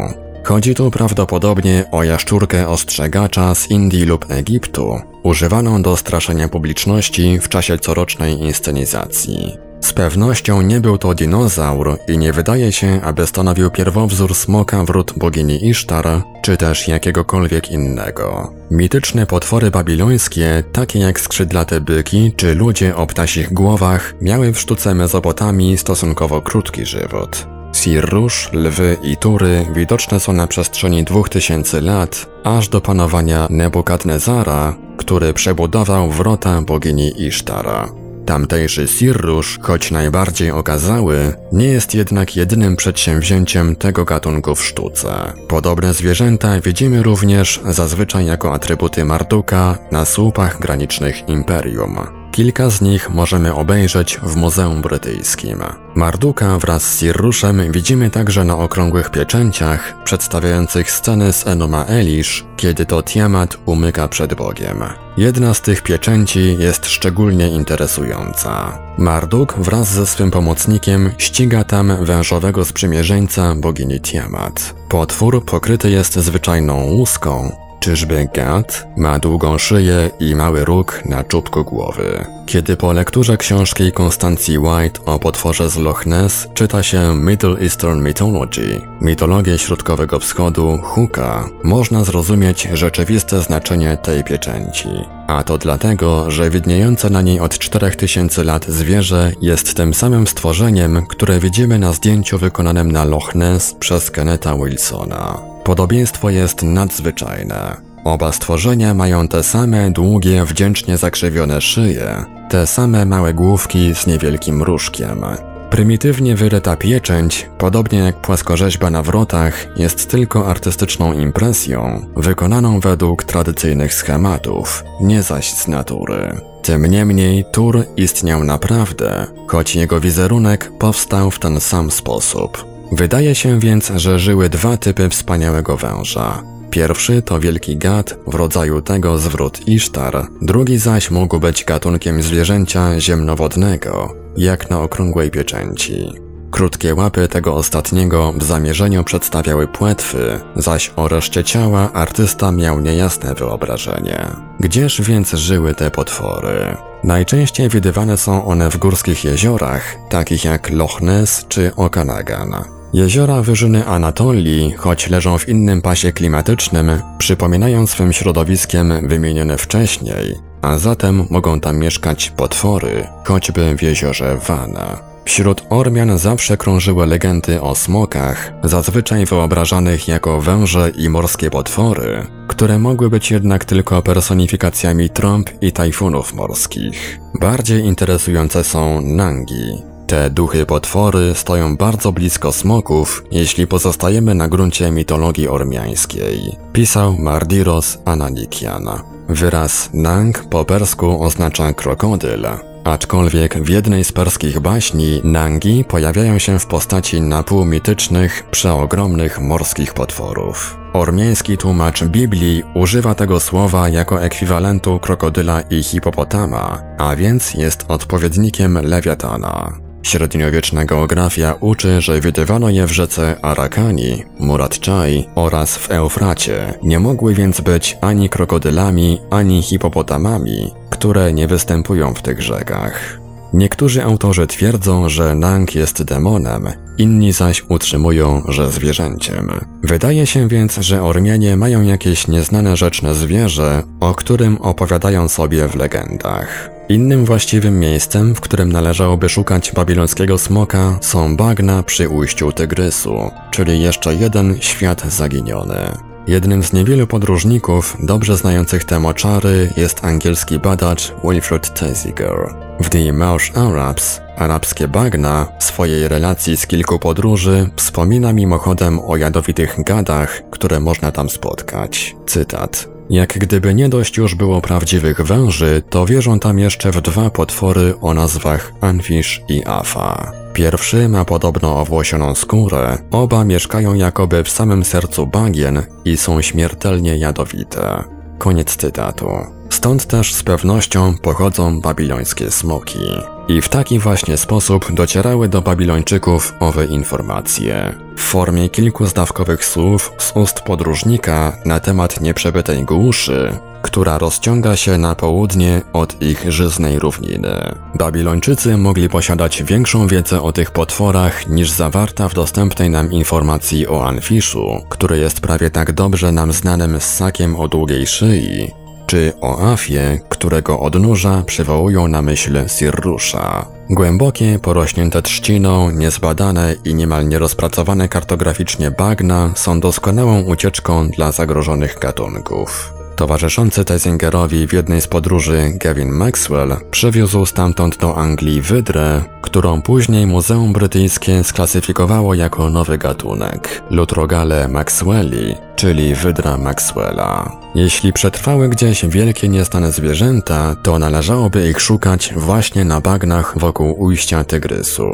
Chodzi 0.45 0.75
tu 0.75 0.91
prawdopodobnie 0.91 1.85
o 1.91 2.05
jaszczurkę 2.05 2.69
ostrzegacza 2.69 3.55
z 3.55 3.71
Indii 3.71 4.05
lub 4.05 4.31
Egiptu, 4.31 5.01
używaną 5.23 5.83
do 5.83 5.97
straszenia 5.97 6.49
publiczności 6.49 7.39
w 7.39 7.49
czasie 7.49 7.79
corocznej 7.79 8.41
inscenizacji. 8.41 9.64
Z 9.85 9.93
pewnością 9.93 10.63
nie 10.63 10.81
był 10.81 10.99
to 10.99 11.15
dinozaur 11.15 11.99
i 12.09 12.19
nie 12.19 12.33
wydaje 12.33 12.73
się, 12.73 13.01
aby 13.03 13.27
stanowił 13.27 13.71
pierwowzór 13.71 14.35
smoka 14.35 14.85
wrót 14.85 15.13
bogini 15.17 15.69
Isztar, 15.69 16.23
czy 16.43 16.57
też 16.57 16.89
jakiegokolwiek 16.89 17.71
innego. 17.71 18.53
Mityczne 18.71 19.27
potwory 19.27 19.71
babilońskie, 19.71 20.65
takie 20.73 20.99
jak 20.99 21.21
skrzydlate 21.21 21.81
byki 21.81 22.33
czy 22.37 22.55
ludzie 22.55 22.97
o 22.97 23.07
ptasich 23.07 23.53
głowach, 23.53 24.15
miały 24.21 24.53
w 24.53 24.59
sztuce 24.59 24.95
Mezopotamii 24.95 25.79
stosunkowo 25.79 26.41
krótki 26.41 26.87
żywot. 26.87 27.47
Sirrusz, 27.75 28.51
lwy 28.53 28.97
i 29.03 29.17
tury 29.17 29.67
widoczne 29.75 30.21
są 30.21 30.33
na 30.33 30.47
przestrzeni 30.47 31.05
2000 31.05 31.81
lat, 31.81 32.27
aż 32.45 32.69
do 32.69 32.81
panowania 32.81 33.47
Nebukadnezara, 33.51 34.75
który 34.97 35.33
przebudował 35.33 36.11
wrota 36.11 36.63
bogini 36.63 37.23
Isztara. 37.23 38.04
Tamtejszy 38.27 38.89
Sirrusz, 38.89 39.59
choć 39.63 39.91
najbardziej 39.91 40.51
okazały, 40.51 41.33
nie 41.53 41.67
jest 41.67 41.95
jednak 41.95 42.37
jedynym 42.37 42.77
przedsięwzięciem 42.77 43.77
tego 43.77 44.05
gatunku 44.05 44.55
w 44.55 44.65
sztuce. 44.65 45.33
Podobne 45.49 45.95
zwierzęta 45.95 46.61
widzimy 46.61 47.03
również 47.03 47.61
zazwyczaj 47.69 48.27
jako 48.27 48.55
atrybuty 48.55 49.05
Marduka 49.05 49.79
na 49.93 50.05
słupach 50.05 50.61
granicznych 50.61 51.29
imperium. 51.29 52.24
Kilka 52.35 52.71
z 52.71 52.81
nich 52.81 53.11
możemy 53.11 53.55
obejrzeć 53.55 54.19
w 54.23 54.37
Muzeum 54.37 54.83
Brytyjskim. 54.83 55.63
Marduka 55.95 56.59
wraz 56.59 56.83
z 56.95 57.01
Sirruszem 57.01 57.73
widzimy 57.73 58.11
także 58.11 58.45
na 58.45 58.59
okrągłych 58.59 59.11
pieczęciach 59.11 59.95
przedstawiających 60.05 60.91
sceny 60.91 61.33
z 61.33 61.47
Enuma 61.47 61.85
Elish, 61.85 62.45
kiedy 62.57 62.87
to 62.87 63.03
Tiamat 63.03 63.57
umyka 63.67 64.09
przed 64.09 64.35
Bogiem. 64.35 64.85
Jedna 65.17 65.55
z 65.55 65.61
tych 65.61 65.83
pieczęci 65.83 66.57
jest 66.59 66.87
szczególnie 66.87 67.49
interesująca. 67.49 68.79
Marduk 68.99 69.55
wraz 69.59 69.93
ze 69.93 70.07
swym 70.07 70.31
pomocnikiem 70.31 71.11
ściga 71.19 71.65
tam 71.65 72.05
wężowego 72.05 72.65
sprzymierzeńca 72.65 73.55
bogini 73.55 74.01
Tiamat. 74.01 74.75
Potwór 74.89 75.45
pokryty 75.45 75.91
jest 75.91 76.15
zwyczajną 76.15 76.83
łuską, 76.83 77.64
Czyżby 77.85 78.29
Gad 78.35 78.87
ma 78.97 79.19
długą 79.19 79.59
szyję 79.59 80.11
i 80.21 80.35
mały 80.35 80.65
róg 80.65 81.03
na 81.05 81.25
czubku 81.25 81.65
głowy? 81.65 82.25
Kiedy 82.47 82.77
po 82.77 82.93
lekturze 82.93 83.37
książki 83.37 83.93
Konstancji 83.93 84.59
White 84.59 85.01
o 85.07 85.19
potworze 85.19 85.71
z 85.71 85.77
Loch 85.77 86.07
Ness 86.07 86.49
czyta 86.55 86.83
się 86.83 87.17
Middle 87.17 87.61
Eastern 87.61 88.01
Mythology, 88.01 88.81
mitologię 89.01 89.59
Środkowego 89.59 90.21
Wschodu, 90.21 90.79
Huka, 90.83 91.49
można 91.65 92.05
zrozumieć 92.05 92.69
rzeczywiste 92.73 93.43
znaczenie 93.43 93.97
tej 93.97 94.25
pieczęci. 94.25 94.89
A 95.27 95.43
to 95.43 95.59
dlatego, 95.59 96.31
że 96.31 96.51
widniejące 96.51 97.11
na 97.11 97.23
niej 97.23 97.41
od 97.41 97.59
4000 97.59 98.45
lat 98.45 98.67
zwierzę 98.67 99.33
jest 99.41 99.75
tym 99.75 99.95
samym 99.95 100.27
stworzeniem, 100.27 101.07
które 101.07 101.39
widzimy 101.39 101.79
na 101.79 101.93
zdjęciu 101.93 102.39
wykonanym 102.39 102.93
na 102.93 103.05
Loch 103.05 103.35
Ness 103.35 103.75
przez 103.75 104.11
Kenneta 104.11 104.57
Wilsona. 104.57 105.39
Podobieństwo 105.65 106.31
jest 106.31 106.63
nadzwyczajne. 106.63 107.94
Oba 108.05 108.33
stworzenia 108.33 108.95
mają 108.95 109.29
te 109.29 109.43
same 109.43 109.91
długie, 109.91 110.45
wdzięcznie 110.45 110.97
zakrzywione 110.97 111.61
szyje, 111.61 112.25
te 112.51 112.67
same 112.67 113.05
małe 113.05 113.35
główki 113.35 113.95
z 113.95 114.07
niewielkim 114.07 114.63
różkiem. 114.63 115.25
Prymitywnie 115.71 116.37
wyryta 116.37 116.77
pieczęć, 116.77 117.49
podobnie 117.59 117.99
jak 117.99 118.21
płaskorzeźba 118.21 118.91
na 118.91 119.03
wrotach, 119.03 119.67
jest 119.77 120.11
tylko 120.11 120.49
artystyczną 120.49 121.13
impresją, 121.13 122.07
wykonaną 122.17 122.81
według 122.81 123.25
tradycyjnych 123.25 123.95
schematów, 123.95 124.85
nie 125.01 125.23
zaś 125.23 125.53
z 125.53 125.69
natury. 125.69 126.41
Tym 126.63 126.87
niemniej 126.87 127.45
Tur 127.53 127.85
istniał 127.97 128.45
naprawdę, 128.45 129.27
choć 129.49 129.77
jego 129.77 130.01
wizerunek 130.01 130.73
powstał 130.79 131.31
w 131.31 131.39
ten 131.39 131.61
sam 131.61 131.91
sposób. 131.91 132.65
Wydaje 132.93 133.35
się 133.35 133.61
więc, 133.61 133.93
że 133.97 134.19
żyły 134.19 134.49
dwa 134.49 134.77
typy 134.77 135.09
wspaniałego 135.09 135.77
węża. 135.77 136.43
Pierwszy 136.75 137.23
to 137.23 137.41
wielki 137.41 137.77
gad 137.77 138.17
w 138.27 138.35
rodzaju 138.35 138.83
tego 138.83 139.19
zwrót 139.19 139.69
Isztar, 139.69 140.27
drugi 140.43 140.79
zaś 140.79 141.11
mógł 141.11 141.41
być 141.41 141.65
gatunkiem 141.65 142.23
zwierzęcia 142.23 143.01
ziemnowodnego, 143.01 144.15
jak 144.37 144.71
na 144.71 144.81
okrągłej 144.81 145.31
pieczęci. 145.31 146.13
Krótkie 146.51 146.95
łapy 146.95 147.29
tego 147.29 147.55
ostatniego 147.55 148.33
w 148.33 148.43
zamierzeniu 148.43 149.05
przedstawiały 149.05 149.69
płetwy, 149.69 150.41
zaś 150.57 150.93
o 150.97 151.09
reszcie 151.09 151.45
ciała 151.45 151.93
artysta 151.93 152.53
miał 152.53 152.81
niejasne 152.81 153.35
wyobrażenie. 153.35 154.27
Gdzież 154.61 155.03
więc 155.03 155.31
żyły 155.31 155.75
te 155.75 155.91
potwory? 155.91 156.77
Najczęściej 157.05 157.69
widywane 157.69 158.17
są 158.17 158.45
one 158.45 158.71
w 158.71 158.77
górskich 158.77 159.25
jeziorach, 159.25 159.97
takich 160.11 160.45
jak 160.45 160.71
Loch 160.71 161.01
Ness 161.01 161.45
czy 161.49 161.73
Okanagan. 161.77 162.84
Jeziora 162.95 163.43
wyżyny 163.43 163.87
Anatolii, 163.87 164.73
choć 164.73 165.11
leżą 165.11 165.39
w 165.39 165.49
innym 165.49 165.83
pasie 165.83 166.13
klimatycznym, 166.13 166.91
przypominają 167.19 167.87
swym 167.87 168.13
środowiskiem 168.13 169.09
wymienione 169.09 169.57
wcześniej, 169.57 170.35
a 170.63 170.79
zatem 170.79 171.27
mogą 171.31 171.61
tam 171.61 171.79
mieszkać 171.79 172.31
potwory, 172.37 173.07
choćby 173.25 173.77
w 173.77 173.83
jeziorze 173.83 174.39
Wana. 174.49 174.99
Wśród 175.25 175.63
Ormian 175.71 176.19
zawsze 176.19 176.57
krążyły 176.57 177.07
legendy 177.07 177.61
o 177.61 177.75
smokach, 177.75 178.53
zazwyczaj 178.65 179.27
wyobrażanych 179.27 180.09
jako 180.09 180.41
węże 180.41 180.91
i 180.91 181.09
morskie 181.09 181.51
potwory, 181.51 182.27
które 182.49 182.79
mogły 182.79 183.11
być 183.11 183.31
jednak 183.31 183.65
tylko 183.65 184.03
personifikacjami 184.03 185.11
trąb 185.11 185.51
i 185.61 185.73
tajfunów 185.73 186.35
morskich. 186.35 187.21
Bardziej 187.41 187.85
interesujące 187.85 188.65
są 188.65 189.01
nangi, 189.01 189.94
te 190.07 190.31
duchy 190.31 190.67
potwory 190.67 191.35
stoją 191.35 191.77
bardzo 191.77 192.13
blisko 192.13 192.53
smoków, 192.53 193.25
jeśli 193.31 193.67
pozostajemy 193.67 194.35
na 194.35 194.49
gruncie 194.49 194.91
mitologii 194.91 195.49
ormiańskiej, 195.49 196.57
pisał 196.73 197.19
Mardiros 197.19 197.99
Ananikian. 198.05 198.89
Wyraz 199.29 199.91
Nang 199.93 200.45
po 200.51 200.65
persku 200.65 201.25
oznacza 201.25 201.73
krokodyl, 201.73 202.47
aczkolwiek 202.85 203.59
w 203.59 203.69
jednej 203.69 204.05
z 204.05 204.13
perskich 204.13 204.61
baśni 204.61 205.21
Nangi 205.25 205.85
pojawiają 205.85 206.39
się 206.39 206.59
w 206.59 206.67
postaci 206.67 207.21
napół 207.21 207.65
mitycznych, 207.65 208.45
przeogromnych 208.51 209.41
morskich 209.41 209.95
potworów. 209.95 210.77
Ormiański 210.93 211.59
tłumacz 211.59 212.05
Biblii 212.05 212.63
używa 212.75 213.15
tego 213.15 213.41
słowa 213.41 213.89
jako 213.89 214.23
ekwiwalentu 214.23 214.99
krokodyla 214.99 215.61
i 215.61 215.83
hipopotama, 215.83 216.83
a 216.99 217.17
więc 217.17 217.55
jest 217.55 217.85
odpowiednikiem 217.89 218.79
lewiatana. 218.83 219.84
Średniowieczna 220.05 220.85
geografia 220.85 221.55
uczy, 221.61 222.01
że 222.01 222.21
widywano 222.21 222.71
je 222.71 222.87
w 222.87 222.93
rzece 222.93 223.37
Arakani, 223.43 224.23
Muradczaj 224.39 225.29
oraz 225.35 225.77
w 225.77 225.91
Eufracie. 225.91 226.75
Nie 226.83 227.01
mogły 227.01 227.35
więc 227.35 227.61
być 227.61 227.97
ani 228.01 228.29
krokodylami, 228.29 229.21
ani 229.31 229.63
hipopotamami, 229.63 230.71
które 230.91 231.33
nie 231.33 231.47
występują 231.47 232.15
w 232.15 232.23
tych 232.23 232.43
rzekach. 232.43 233.21
Niektórzy 233.53 234.05
autorzy 234.05 234.47
twierdzą, 234.47 235.09
że 235.09 235.35
Nang 235.35 235.75
jest 235.75 236.03
demonem, 236.03 236.69
inni 236.99 237.33
zaś 237.33 237.65
utrzymują, 237.69 238.43
że 238.49 238.71
zwierzęciem. 238.71 239.51
Wydaje 239.83 240.27
się 240.27 240.49
więc, 240.49 240.77
że 240.77 241.03
Ormianie 241.03 241.57
mają 241.57 241.83
jakieś 241.83 242.29
nieznane 242.29 242.77
rzeczne 242.77 243.15
zwierzę, 243.15 243.83
o 244.01 244.15
którym 244.15 244.57
opowiadają 244.57 245.29
sobie 245.29 245.69
w 245.69 245.75
legendach. 245.75 246.74
Innym 246.89 247.25
właściwym 247.25 247.81
miejscem, 247.81 248.35
w 248.35 248.41
którym 248.41 248.73
należałoby 248.73 249.29
szukać 249.29 249.73
babilońskiego 249.73 250.39
smoka, 250.39 250.99
są 251.01 251.37
bagna 251.37 251.83
przy 251.83 252.09
ujściu 252.09 252.53
Tygrysu, 252.53 253.31
czyli 253.51 253.83
jeszcze 253.83 254.15
jeden 254.15 254.57
świat 254.61 255.13
zaginiony. 255.13 255.99
Jednym 256.27 256.63
z 256.63 256.73
niewielu 256.73 257.07
podróżników 257.07 257.97
dobrze 258.03 258.37
znających 258.37 258.85
te 258.85 259.01
moczary 259.01 259.71
jest 259.77 260.05
angielski 260.05 260.59
badacz 260.59 261.13
Wilfred 261.25 261.75
Teziger. 261.81 262.55
W 262.81 262.89
The 262.89 263.13
Marsh 263.13 263.57
Arabs, 263.57 264.21
arabskie 264.37 264.89
bagna, 264.89 265.47
w 265.61 265.65
swojej 265.65 266.09
relacji 266.09 266.57
z 266.57 266.67
kilku 266.67 266.99
podróży 266.99 267.71
wspomina 267.77 268.33
mimochodem 268.33 269.01
o 269.01 269.17
jadowitych 269.17 269.77
gadach, 269.79 270.43
które 270.51 270.81
można 270.81 271.13
tam 271.13 271.31
spotkać. 271.31 272.17
Cytat. 272.27 272.94
Jak 273.11 273.39
gdyby 273.39 273.75
nie 273.75 273.89
dość 273.89 274.17
już 274.17 274.35
było 274.35 274.61
prawdziwych 274.61 275.21
węży, 275.21 275.83
to 275.91 276.07
wierzą 276.07 276.39
tam 276.41 276.59
jeszcze 276.59 276.91
w 276.91 277.01
dwa 277.01 277.31
potwory 277.31 277.95
o 278.01 278.15
nazwach 278.15 278.73
Anfish 278.81 279.43
i 279.49 279.63
Afa. 279.67 280.33
Pierwszy 280.53 281.09
ma 281.09 281.25
podobno 281.25 281.81
owłosioną 281.81 282.35
skórę, 282.35 282.99
oba 283.11 283.45
mieszkają 283.45 283.95
jakoby 283.95 284.45
w 284.45 284.49
samym 284.49 284.85
sercu 284.85 285.27
bagien 285.27 285.83
i 286.05 286.17
są 286.17 286.43
śmiertelnie 286.43 287.17
jadowite. 287.17 288.05
Koniec 288.39 288.77
cytatu. 288.77 289.29
Stąd 289.71 290.07
też 290.07 290.35
z 290.35 290.43
pewnością 290.43 291.15
pochodzą 291.23 291.81
babilońskie 291.81 292.51
smoki. 292.51 293.34
I 293.49 293.61
w 293.61 293.69
taki 293.69 293.99
właśnie 293.99 294.37
sposób 294.37 294.93
docierały 294.93 295.49
do 295.49 295.63
Babilończyków 295.63 296.55
owe 296.61 296.87
informacje. 296.87 297.95
W 298.17 298.21
formie 298.21 298.69
kilku 298.69 299.07
zdawkowych 299.07 299.65
słów 299.65 300.13
z 300.19 300.33
ust 300.37 300.61
podróżnika 300.61 301.57
na 301.65 301.81
temat 301.81 302.21
nieprzebytej 302.21 302.85
głuszy, 302.85 303.59
która 303.83 304.19
rozciąga 304.19 304.77
się 304.77 304.99
na 304.99 305.15
południe 305.15 305.83
od 305.93 306.23
ich 306.23 306.53
żyznej 306.53 306.99
równiny. 306.99 307.75
Babilończycy 307.95 308.77
mogli 308.77 309.09
posiadać 309.09 309.63
większą 309.63 310.07
wiedzę 310.07 310.43
o 310.43 310.53
tych 310.53 310.71
potworach 310.71 311.49
niż 311.49 311.71
zawarta 311.71 312.29
w 312.29 312.35
dostępnej 312.35 312.91
nam 312.91 313.13
informacji 313.13 313.89
o 313.89 314.09
Anfiszu, 314.09 314.81
który 314.89 315.19
jest 315.19 315.41
prawie 315.41 315.71
tak 315.71 315.93
dobrze 315.93 316.33
nam 316.33 316.53
znanym 316.53 317.01
ssakiem 317.01 317.57
o 317.57 317.69
długiej 317.69 318.07
szyi, 318.07 318.84
czy 319.15 319.33
Afie, 319.43 320.21
którego 320.29 320.81
odnóża 320.81 321.43
przywołują 321.47 322.09
na 322.09 322.23
myśl 322.23 322.69
Sirrusza. 322.69 323.67
Głębokie, 323.91 324.59
porośnięte 324.63 325.23
trzciną, 325.23 325.91
niezbadane 325.91 326.75
i 326.85 326.95
niemal 326.95 327.29
nierozpracowane 327.29 328.09
kartograficznie 328.09 328.91
bagna 328.91 329.53
są 329.57 329.81
doskonałą 329.81 330.43
ucieczką 330.43 331.09
dla 331.09 331.33
zagrożonych 331.33 331.99
gatunków. 332.01 332.95
Towarzyszący 333.17 333.85
Tessingerowi 333.85 334.67
w 334.67 334.73
jednej 334.73 335.01
z 335.01 335.07
podróży 335.07 335.73
Gavin 335.75 336.11
Maxwell 336.11 336.77
przywiózł 336.91 337.47
stamtąd 337.47 337.99
do 337.99 338.17
Anglii 338.17 338.61
wydrę, 338.61 339.23
którą 339.43 339.83
później 339.83 340.27
Muzeum 340.27 340.73
Brytyjskie 340.73 341.45
sklasyfikowało 341.45 342.35
jako 342.35 342.71
nowy 342.71 342.99
gatunek 342.99 343.83
Lutrogale 343.91 344.69
maxwelli, 344.69 345.55
czyli 345.77 346.15
wydra 346.15 346.59
Maxwella. 346.59 347.64
Jeśli 347.75 348.13
przetrwały 348.13 348.69
gdzieś 348.69 349.07
wielkie 349.07 349.49
nieznane 349.49 349.93
zwierzęta, 349.93 350.77
to 350.83 350.99
należałoby 350.99 351.69
ich 351.69 351.81
szukać 351.81 352.35
właśnie 352.37 352.85
na 352.85 353.01
bagnach 353.01 353.59
wokół 353.59 354.03
ujścia 354.03 354.45
Tygrysu. 354.45 355.11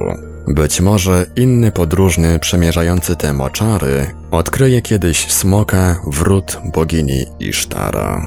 Być 0.48 0.80
może 0.80 1.26
inny 1.36 1.72
podróżny 1.72 2.38
przemierzający 2.38 3.16
te 3.16 3.32
moczary 3.32 4.06
odkryje 4.30 4.82
kiedyś 4.82 5.32
smoka 5.32 6.00
wrót 6.06 6.58
bogini 6.72 7.26
Isztara. 7.40 8.26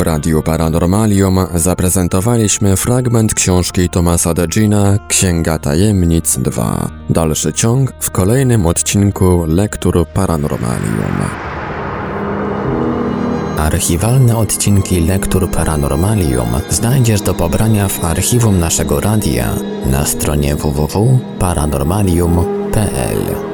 W 0.00 0.02
Radiu 0.02 0.42
Paranormalium 0.42 1.38
zaprezentowaliśmy 1.54 2.76
fragment 2.76 3.34
książki 3.34 3.88
Tomasa 3.88 4.34
Degina 4.34 4.98
Księga 5.08 5.58
Tajemnic 5.58 6.38
2. 6.38 6.88
Dalszy 7.10 7.52
ciąg 7.52 7.92
w 8.00 8.10
kolejnym 8.10 8.66
odcinku 8.66 9.44
Lektur 9.48 10.06
Paranormalium. 10.14 11.16
Archiwalne 13.58 14.36
odcinki 14.36 15.00
Lektur 15.00 15.50
Paranormalium 15.50 16.48
znajdziesz 16.70 17.20
do 17.20 17.34
pobrania 17.34 17.88
w 17.88 18.04
archiwum 18.04 18.58
naszego 18.58 19.00
radia 19.00 19.54
na 19.86 20.06
stronie 20.06 20.56
www.paranormalium.pl. 20.56 23.49